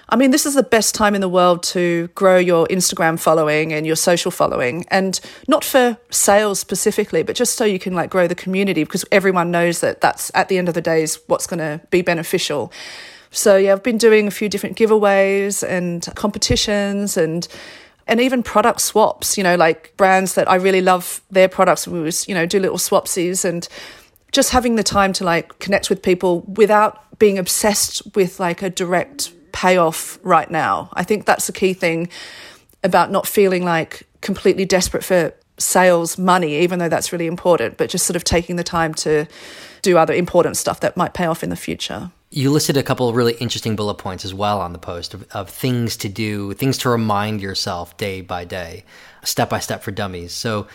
I 0.09 0.17
mean, 0.17 0.31
this 0.31 0.47
is 0.47 0.55
the 0.55 0.63
best 0.63 0.95
time 0.95 1.15
in 1.15 1.21
the 1.21 1.29
world 1.29 1.63
to 1.65 2.09
grow 2.15 2.39
your 2.39 2.67
Instagram 2.69 3.19
following 3.19 3.75
and 3.75 3.87
your 3.87 3.97
social 3.97 4.31
following. 4.31 4.87
And 4.91 5.21
not 5.49 5.65
for 5.65 5.99
sales 6.09 6.61
specifically, 6.61 7.23
but 7.23 7.37
just 7.37 7.59
so 7.59 7.67
you 7.67 7.79
can 7.79 7.93
like 7.93 8.09
grow 8.09 8.27
the 8.27 8.35
community 8.35 8.85
because 8.85 9.05
everyone 9.13 9.51
knows 9.51 9.81
that 9.81 10.01
that's 10.01 10.31
at 10.35 10.49
the 10.49 10.57
end 10.57 10.69
of 10.69 10.75
the 10.75 10.81
day 10.81 11.03
is 11.03 11.21
what's 11.27 11.47
going 11.47 11.59
to 11.59 11.85
be 11.91 12.01
beneficial. 12.01 12.73
So, 13.31 13.57
yeah, 13.57 13.73
I've 13.73 13.83
been 13.83 13.99
doing 13.99 14.27
a 14.27 14.31
few 14.31 14.49
different 14.49 14.77
giveaways 14.77 15.67
and 15.67 16.07
competitions 16.15 17.17
and 17.17 17.47
and 18.07 18.23
even 18.23 18.43
product 18.43 18.81
swaps, 18.81 19.37
you 19.37 19.45
know, 19.45 19.55
like 19.55 19.95
brands 19.99 20.35
that 20.35 20.51
I 20.51 20.55
really 20.55 20.81
love 20.81 21.21
their 21.31 21.47
products. 21.47 21.87
We 21.87 22.01
was, 22.01 22.27
you 22.27 22.35
know, 22.35 22.47
do 22.47 22.59
little 22.59 22.79
swapsies 22.79 23.45
and 23.45 23.69
just 24.33 24.51
having 24.51 24.77
the 24.77 24.83
time 24.83 25.13
to 25.15 25.25
like 25.25 25.59
connect 25.59 25.91
with 25.91 26.03
people 26.03 26.41
without 26.41 27.19
being 27.19 27.39
obsessed 27.39 28.03
with 28.15 28.41
like 28.41 28.63
a 28.63 28.71
direct 28.71 29.33
payoff 29.53 30.19
right 30.23 30.51
now. 30.51 30.89
I 30.95 31.05
think 31.05 31.27
that's 31.27 31.47
the 31.47 31.53
key 31.53 31.75
thing 31.75 32.09
about 32.83 33.11
not 33.11 33.27
feeling 33.27 33.65
like 33.65 34.07
completely 34.23 34.65
desperate 34.65 35.05
for 35.05 35.35
sales 35.59 36.17
money, 36.17 36.61
even 36.61 36.79
though 36.79 36.89
that's 36.89 37.13
really 37.13 37.27
important, 37.27 37.77
but 37.77 37.91
just 37.91 38.07
sort 38.07 38.17
of 38.17 38.25
taking 38.25 38.57
the 38.57 38.65
time 38.65 38.95
to 38.95 39.27
do 39.83 39.99
other 39.99 40.15
important 40.15 40.57
stuff 40.57 40.81
that 40.81 40.97
might 40.97 41.13
pay 41.13 41.27
off 41.27 41.43
in 41.43 41.51
the 41.51 41.57
future. 41.57 42.11
You 42.31 42.51
listed 42.51 42.77
a 42.77 42.83
couple 42.83 43.09
of 43.09 43.17
really 43.17 43.35
interesting 43.35 43.75
bullet 43.75 43.95
points 43.95 44.25
as 44.25 44.35
well 44.35 44.61
on 44.61 44.73
the 44.73 44.79
post 44.79 45.15
of, 45.15 45.27
of 45.31 45.49
things 45.49 45.97
to 45.99 46.09
do, 46.09 46.53
things 46.55 46.77
to 46.79 46.91
remind 46.91 47.41
yourself 47.41 47.97
day 47.97 48.21
by 48.21 48.45
day, 48.45 48.85
step 49.25 49.49
by 49.49 49.61
step 49.61 49.83
for 49.83 49.91
dummies. 49.91 50.33
So 50.33 50.67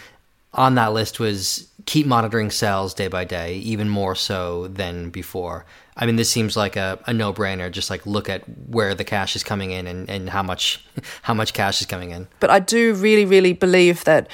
on 0.53 0.75
that 0.75 0.93
list 0.93 1.19
was 1.19 1.67
keep 1.85 2.05
monitoring 2.05 2.51
sales 2.51 2.93
day 2.93 3.07
by 3.07 3.25
day, 3.25 3.55
even 3.57 3.89
more 3.89 4.15
so 4.15 4.67
than 4.67 5.09
before. 5.09 5.65
I 5.95 6.05
mean, 6.05 6.15
this 6.15 6.29
seems 6.29 6.57
like 6.57 6.75
a, 6.75 6.99
a 7.05 7.13
no 7.13 7.33
brainer. 7.33 7.71
Just 7.71 7.89
like 7.89 8.05
look 8.05 8.29
at 8.29 8.43
where 8.67 8.95
the 8.95 9.03
cash 9.03 9.35
is 9.35 9.43
coming 9.43 9.71
in 9.71 9.85
and, 9.87 10.09
and 10.09 10.29
how 10.29 10.43
much 10.43 10.83
how 11.21 11.33
much 11.33 11.53
cash 11.53 11.81
is 11.81 11.87
coming 11.87 12.11
in. 12.11 12.27
But 12.39 12.49
I 12.49 12.59
do 12.59 12.93
really, 12.95 13.25
really 13.25 13.53
believe 13.53 14.03
that 14.05 14.27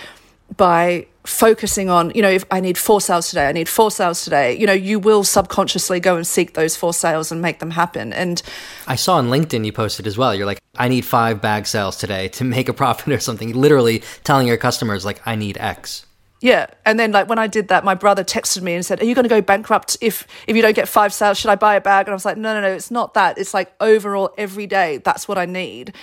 by 0.55 1.08
focusing 1.29 1.89
on, 1.89 2.11
you 2.15 2.21
know, 2.21 2.29
if 2.29 2.43
I 2.49 2.59
need 2.59 2.77
four 2.77 2.99
sales 2.99 3.29
today, 3.29 3.47
I 3.47 3.51
need 3.51 3.69
four 3.69 3.91
sales 3.91 4.23
today, 4.23 4.57
you 4.57 4.65
know, 4.65 4.73
you 4.73 4.99
will 4.99 5.23
subconsciously 5.23 5.99
go 5.99 6.15
and 6.15 6.25
seek 6.25 6.55
those 6.55 6.75
four 6.75 6.93
sales 6.93 7.31
and 7.31 7.41
make 7.41 7.59
them 7.59 7.71
happen. 7.71 8.11
And 8.11 8.41
I 8.87 8.95
saw 8.95 9.15
on 9.15 9.29
LinkedIn 9.29 9.65
you 9.65 9.71
posted 9.71 10.07
as 10.07 10.17
well. 10.17 10.33
You're 10.33 10.47
like, 10.47 10.59
I 10.77 10.87
need 10.87 11.05
five 11.05 11.41
bag 11.41 11.67
sales 11.67 11.97
today 11.97 12.27
to 12.29 12.43
make 12.43 12.67
a 12.67 12.73
profit 12.73 13.13
or 13.13 13.19
something. 13.19 13.53
Literally 13.53 14.01
telling 14.23 14.47
your 14.47 14.57
customers 14.57 15.05
like, 15.05 15.21
I 15.25 15.35
need 15.35 15.57
X. 15.57 16.05
Yeah, 16.41 16.67
and 16.85 16.97
then 16.97 17.11
like 17.11 17.27
when 17.27 17.37
I 17.37 17.47
did 17.47 17.67
that, 17.67 17.83
my 17.83 17.95
brother 17.95 18.23
texted 18.23 18.61
me 18.61 18.73
and 18.73 18.85
said, 18.85 19.01
"Are 19.01 19.05
you 19.05 19.13
going 19.13 19.23
to 19.23 19.29
go 19.29 19.41
bankrupt 19.41 19.97
if 19.99 20.25
if 20.47 20.55
you 20.55 20.61
don't 20.61 20.75
get 20.75 20.87
five 20.87 21.13
sales? 21.13 21.37
Should 21.37 21.51
I 21.51 21.55
buy 21.55 21.75
a 21.75 21.81
bag?" 21.81 22.07
And 22.07 22.13
I 22.13 22.15
was 22.15 22.23
like, 22.23 22.37
"No, 22.37 22.53
no, 22.53 22.61
no, 22.61 22.71
it's 22.71 22.89
not 22.89 23.13
that. 23.15 23.37
It's 23.37 23.53
like 23.53 23.73
overall 23.81 24.33
every 24.37 24.65
day. 24.65 24.99
That's 25.03 25.27
what 25.27 25.37
I 25.37 25.45
need." 25.45 25.93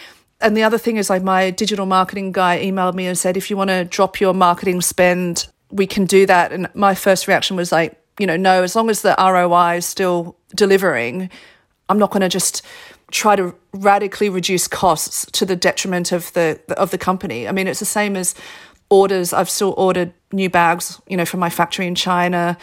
And 0.41 0.57
the 0.57 0.63
other 0.63 0.79
thing 0.79 0.97
is 0.97 1.09
like 1.09 1.23
my 1.23 1.51
digital 1.51 1.87
marketing 1.87 2.33
guy 2.33 2.59
emailed 2.63 2.95
me 2.95 3.07
and 3.07 3.17
said 3.17 3.37
if 3.37 3.51
you 3.51 3.57
want 3.57 3.71
to 3.71 3.85
drop 3.85 4.21
your 4.21 4.35
marketing 4.35 4.81
spend 4.81 5.47
we 5.71 5.87
can 5.87 6.05
do 6.05 6.27
that. 6.27 6.53
And 6.53 6.69
my 6.75 6.95
first 6.95 7.27
reaction 7.27 7.57
was 7.57 7.73
like 7.73 8.01
you 8.19 8.27
know 8.27 8.37
no 8.37 8.63
as 8.63 8.75
long 8.75 8.89
as 8.89 9.03
the 9.03 9.15
roi 9.19 9.77
is 9.77 9.85
still 9.85 10.37
delivering 10.55 11.29
i'm 11.91 11.99
not 11.99 12.11
going 12.11 12.23
to 12.23 12.31
just 12.31 12.63
try 13.11 13.37
to 13.37 13.55
radically 13.73 14.29
reduce 14.29 14.67
costs 14.67 15.27
to 15.33 15.45
the 15.45 15.55
detriment 15.55 16.13
of 16.13 16.33
the 16.33 16.61
of 16.77 16.91
the 16.91 16.99
company. 16.99 17.47
I 17.47 17.53
mean 17.53 17.69
it's 17.69 17.79
the 17.79 17.85
same 17.85 18.17
as 18.17 18.35
orders. 18.91 19.33
I've 19.33 19.51
still 19.51 19.75
ordered 19.77 20.13
new 20.33 20.51
bags 20.51 21.01
you 21.07 21.17
know 21.17 21.25
from 21.25 21.41
my 21.41 21.51
factory 21.51 21.87
in 21.87 21.95
china 21.95 22.59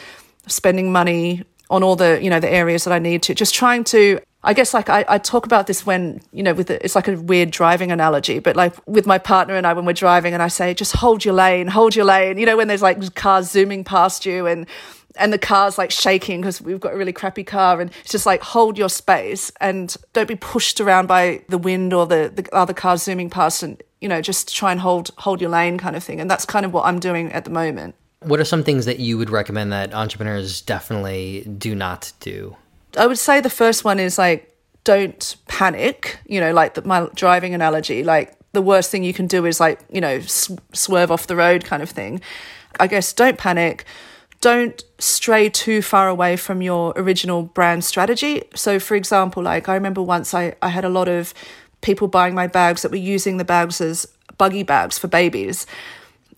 spending 0.48 0.92
money 0.92 1.44
on 1.70 1.82
all 1.82 1.96
the 1.96 2.22
you 2.22 2.30
know 2.30 2.40
the 2.40 2.50
areas 2.50 2.84
that 2.84 2.94
i 2.94 3.00
need 3.00 3.24
to. 3.24 3.34
Just 3.34 3.54
trying 3.54 3.84
to 3.86 4.20
I 4.46 4.54
guess 4.54 4.74
like 4.74 4.90
I, 4.90 5.06
I 5.08 5.18
talk 5.20 5.46
about 5.46 5.68
this 5.68 5.86
when, 5.86 6.22
you 6.32 6.44
know, 6.44 6.54
with 6.54 6.68
the, 6.68 6.84
it's 6.84 6.96
like 6.96 7.08
a 7.08 7.16
weird 7.16 7.52
driving 7.52 7.92
analogy, 7.92 8.40
but 8.40 8.58
like 8.58 8.76
with 8.86 9.06
my 9.06 9.18
partner 9.18 9.56
and 9.56 9.66
I, 9.66 9.72
when 9.72 9.86
we're 9.86 9.94
driving 9.94 10.34
and 10.34 10.44
I 10.44 10.50
say, 10.50 10.74
just 10.74 10.94
hold 10.94 11.24
your 11.24 11.34
lane, 11.34 11.68
hold 11.68 11.96
your 11.96 12.04
lane, 12.06 12.38
you 12.38 12.46
know, 12.46 12.58
when 12.58 12.68
there's 12.68 12.82
like 12.82 13.16
cars 13.16 13.50
zooming 13.50 13.86
past 13.86 14.26
you 14.26 14.46
and, 14.46 14.68
and 15.16 15.32
the 15.32 15.38
car's 15.38 15.78
like 15.78 15.92
shaking 15.92 16.42
because 16.42 16.62
we've 16.62 16.80
got 16.80 16.94
a 16.94 16.98
really 16.98 17.14
crappy 17.14 17.46
car 17.46 17.80
and 17.80 17.90
it's 18.02 18.12
just 18.12 18.26
like 18.26 18.42
hold 18.42 18.78
your 18.78 18.90
space 18.90 19.50
and 19.62 19.96
don't 20.12 20.28
be 20.28 20.36
pushed 20.36 20.82
around 20.82 21.08
by 21.08 21.42
the 21.48 21.58
wind 21.58 21.94
or 21.94 22.06
the, 22.06 22.32
the 22.34 22.54
other 22.54 22.74
cars 22.74 23.04
zooming 23.04 23.30
past 23.30 23.64
and, 23.64 23.82
you 24.02 24.10
know, 24.10 24.22
just 24.22 24.54
try 24.54 24.72
and 24.72 24.82
hold, 24.82 25.12
hold 25.20 25.40
your 25.40 25.52
lane 25.52 25.78
kind 25.78 25.96
of 25.96 26.04
thing. 26.04 26.20
And 26.20 26.30
that's 26.30 26.46
kind 26.46 26.66
of 26.66 26.74
what 26.74 26.86
I'm 26.86 27.00
doing 27.00 27.32
at 27.32 27.46
the 27.46 27.52
moment. 27.52 27.96
What 28.20 28.40
are 28.42 28.46
some 28.46 28.64
things 28.64 28.86
that 28.86 29.00
you 29.00 29.18
would 29.18 29.30
recommend 29.30 29.72
that 29.72 29.94
entrepreneurs 29.94 30.62
definitely 30.62 31.44
do 31.58 31.76
not 31.76 32.12
do? 32.20 32.58
I 32.98 33.08
would 33.08 33.18
say 33.18 33.42
the 33.42 33.50
first 33.50 33.84
one 33.84 34.00
is 34.00 34.18
like, 34.18 34.50
don't 34.84 35.36
panic, 35.48 36.20
you 36.26 36.40
know, 36.40 36.54
like 36.54 36.74
the, 36.74 36.82
my 36.82 37.08
driving 37.16 37.54
analogy, 37.54 38.04
like 38.04 38.38
the 38.52 38.62
worst 38.62 38.92
thing 38.92 39.04
you 39.04 39.14
can 39.14 39.28
do 39.28 39.46
is 39.46 39.60
like, 39.60 39.80
you 39.90 40.02
know, 40.02 40.20
sw- 40.22 40.52
swerve 40.74 41.12
off 41.12 41.28
the 41.28 41.36
road 41.36 41.66
kind 41.66 41.82
of 41.82 41.90
thing. 41.90 42.22
I 42.80 42.88
guess 42.88 43.14
don't 43.14 43.38
panic. 43.38 43.86
Don't 44.42 44.84
stray 45.00 45.50
too 45.50 45.82
far 45.82 46.10
away 46.10 46.36
from 46.36 46.62
your 46.62 46.94
original 46.98 47.44
brand 47.44 47.86
strategy. 47.86 48.44
So, 48.56 48.78
for 48.80 48.96
example, 48.96 49.42
like 49.42 49.70
I 49.70 49.74
remember 49.74 50.02
once 50.02 50.34
I, 50.34 50.56
I 50.62 50.70
had 50.70 50.84
a 50.84 50.90
lot 50.90 51.08
of 51.08 51.34
people 51.82 52.08
buying 52.08 52.36
my 52.36 52.48
bags 52.48 52.82
that 52.82 52.92
were 52.92 52.98
using 52.98 53.38
the 53.38 53.46
bags 53.46 53.80
as 53.80 54.06
buggy 54.38 54.64
bags 54.64 54.98
for 54.98 55.08
babies. 55.08 55.66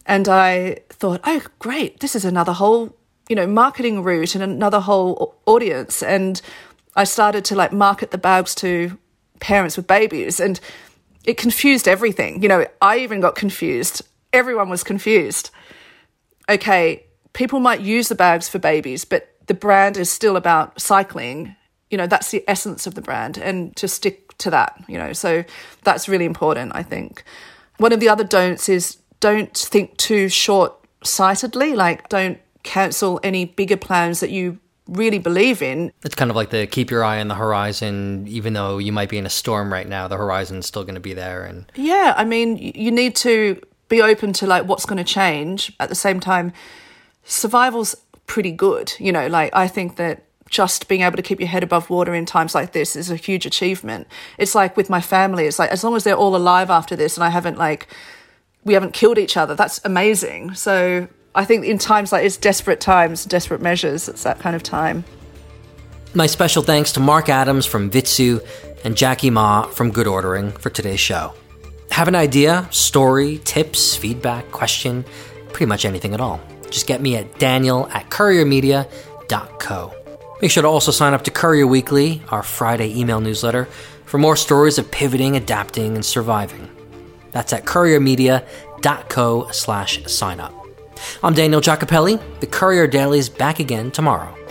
And 0.06 0.30
I 0.30 0.80
thought, 0.89 1.22
oh, 1.24 1.41
great, 1.58 2.00
this 2.00 2.15
is 2.15 2.26
another 2.26 2.54
whole, 2.54 2.96
you 3.29 3.35
know, 3.35 3.47
marketing 3.47 4.03
route 4.03 4.35
and 4.35 4.43
another 4.43 4.79
whole 4.79 5.35
audience. 5.45 6.03
And 6.03 6.41
I 6.95 7.03
started 7.03 7.45
to 7.45 7.55
like 7.55 7.73
market 7.73 8.11
the 8.11 8.17
bags 8.17 8.55
to 8.55 8.97
parents 9.39 9.77
with 9.77 9.88
babies 9.88 10.39
and 10.39 10.59
it 11.25 11.38
confused 11.38 11.88
everything. 11.88 12.41
You 12.41 12.49
know, 12.49 12.65
I 12.81 12.99
even 12.99 13.19
got 13.19 13.35
confused. 13.35 14.03
Everyone 14.31 14.69
was 14.69 14.83
confused. 14.83 15.49
Okay, 16.49 17.05
people 17.33 17.59
might 17.59 17.81
use 17.81 18.07
the 18.07 18.15
bags 18.15 18.47
for 18.47 18.59
babies, 18.59 19.05
but 19.05 19.29
the 19.47 19.53
brand 19.53 19.97
is 19.97 20.09
still 20.09 20.35
about 20.35 20.79
cycling. 20.79 21.55
You 21.89 21.97
know, 21.97 22.07
that's 22.07 22.31
the 22.31 22.43
essence 22.47 22.85
of 22.85 22.95
the 22.95 23.01
brand 23.01 23.38
and 23.38 23.75
to 23.77 23.88
stick 23.88 24.38
to 24.39 24.49
that, 24.51 24.83
you 24.88 24.97
know. 24.97 25.13
So 25.13 25.43
that's 25.83 26.07
really 26.07 26.25
important, 26.25 26.73
I 26.75 26.83
think. 26.83 27.23
One 27.77 27.91
of 27.91 27.99
the 27.99 28.09
other 28.09 28.23
don'ts 28.23 28.69
is 28.69 28.97
don't 29.19 29.55
think 29.57 29.97
too 29.97 30.29
short 30.29 30.73
sightedly, 31.03 31.73
like 31.73 32.09
don't 32.09 32.39
cancel 32.65 33.19
any 33.23 33.45
bigger 33.45 33.78
plans 33.78 34.19
that 34.19 34.32
you 34.32 34.60
really 34.88 35.19
believe 35.19 35.62
in. 35.62 35.91
It's 36.04 36.15
kind 36.15 36.30
of 36.30 36.36
like 36.36 36.49
the 36.49 36.67
keep 36.67 36.91
your 36.91 37.04
eye 37.04 37.19
on 37.19 37.28
the 37.28 37.36
horizon, 37.36 38.25
even 38.28 38.54
though 38.54 38.78
you 38.78 38.91
might 38.91 39.10
be 39.10 39.17
in 39.17 39.25
a 39.25 39.30
storm 39.30 39.71
right 39.71 39.88
now, 39.88 40.08
the 40.08 40.17
horizon's 40.17 40.65
still 40.65 40.84
going 40.84 40.95
to 40.95 41.01
be 41.01 41.13
there. 41.13 41.45
And 41.45 41.71
yeah, 41.75 42.13
I 42.17 42.25
mean, 42.25 42.58
you 42.58 42.91
need 42.91 43.15
to 43.17 43.62
be 43.88 44.01
open 44.01 44.34
to 44.34 44.47
like 44.47 44.65
what's 44.65 44.86
going 44.86 44.97
to 44.97 45.04
change. 45.04 45.71
At 45.80 45.89
the 45.89 45.95
same 45.95 46.19
time, 46.19 46.54
survival's 47.23 47.95
pretty 48.28 48.51
good. 48.51 48.93
You 48.99 49.12
know, 49.12 49.28
like 49.28 49.56
I 49.56 49.67
think 49.67 49.95
that 49.95 50.23
just 50.49 50.88
being 50.88 51.01
able 51.01 51.17
to 51.17 51.23
keep 51.23 51.39
your 51.39 51.49
head 51.49 51.63
above 51.63 51.89
water 51.89 52.13
in 52.13 52.25
times 52.25 52.54
like 52.54 52.71
this 52.71 52.95
is 52.95 53.10
a 53.10 53.15
huge 53.15 53.45
achievement. 53.45 54.08
It's 54.38 54.54
like 54.54 54.78
with 54.78 54.89
my 54.89 55.01
family, 55.01 55.45
it's 55.45 55.58
like 55.58 55.71
as 55.71 55.84
long 55.84 55.95
as 55.95 56.04
they're 56.04 56.15
all 56.15 56.36
alive 56.36 56.69
after 56.69 56.95
this 56.95 57.17
and 57.17 57.23
I 57.23 57.30
haven't 57.30 57.58
like 57.58 57.88
we 58.63 58.73
haven't 58.73 58.93
killed 58.93 59.17
each 59.17 59.38
other. 59.38 59.56
That's 59.56 59.80
amazing. 59.84 60.56
So 60.56 61.08
I 61.36 61.43
think 61.43 61.65
in 61.65 61.78
times 61.78 62.13
like 62.13 62.26
it's 62.26 62.38
desperate 62.38 62.80
times, 62.80 63.26
desperate 63.26 63.62
measures, 63.62 64.08
it's 64.08 64.24
that 64.24 64.39
kind 64.39 64.56
of 64.56 64.63
time. 64.63 65.04
My 66.13 66.28
special 66.28 66.63
thanks 66.63 66.93
to 66.93 67.02
Mark 67.02 67.28
Adams 67.28 67.65
from 67.65 67.91
Vitsoe 67.91 68.39
and 68.86 68.95
Jacqui 68.95 69.30
Ma 69.32 69.63
from 69.63 69.91
Goodordering 69.91 70.58
for 70.58 70.69
today's 70.69 71.02
show. 71.02 71.34
Have 71.91 72.08
an 72.08 72.15
idea, 72.15 72.67
story, 72.71 73.39
tips, 73.43 73.98
feedback, 73.98 74.50
question, 74.52 75.04
pretty 75.50 75.65
much 75.65 75.84
anything 75.84 76.13
at 76.13 76.21
all. 76.21 76.39
Just 76.69 76.88
get 76.88 77.02
me 77.02 77.17
at 77.17 77.38
daniel 77.38 77.88
at 77.89 78.10
couriermedia.co. 78.10 79.93
Make 80.41 80.52
sure 80.52 80.63
to 80.63 80.69
also 80.69 80.91
sign 80.91 81.13
up 81.13 81.24
to 81.26 81.32
Courier 81.32 81.67
Weekly, 81.67 82.21
our 82.30 82.43
Friday 82.43 82.98
email 82.98 83.19
newsletter, 83.19 83.65
for 84.06 84.17
more 84.17 84.38
stories 84.38 84.78
of 84.78 84.89
pivoting, 84.89 85.36
adapting, 85.36 85.95
and 85.95 86.06
surviving. 86.06 86.69
That's 87.32 87.52
at 87.52 87.65
couriermedia.co 87.65 89.52
slash 89.52 90.06
sign 90.06 90.39
up. 90.39 90.64
I'm 91.23 91.34
Daniel 91.34 91.62
Giacopelli. 91.62 92.21
The 92.39 92.47
Courier 92.47 92.88
Daily 92.88 93.19
is 93.19 93.29
back 93.29 93.60
again 93.60 93.91
tomorrow. 93.91 94.44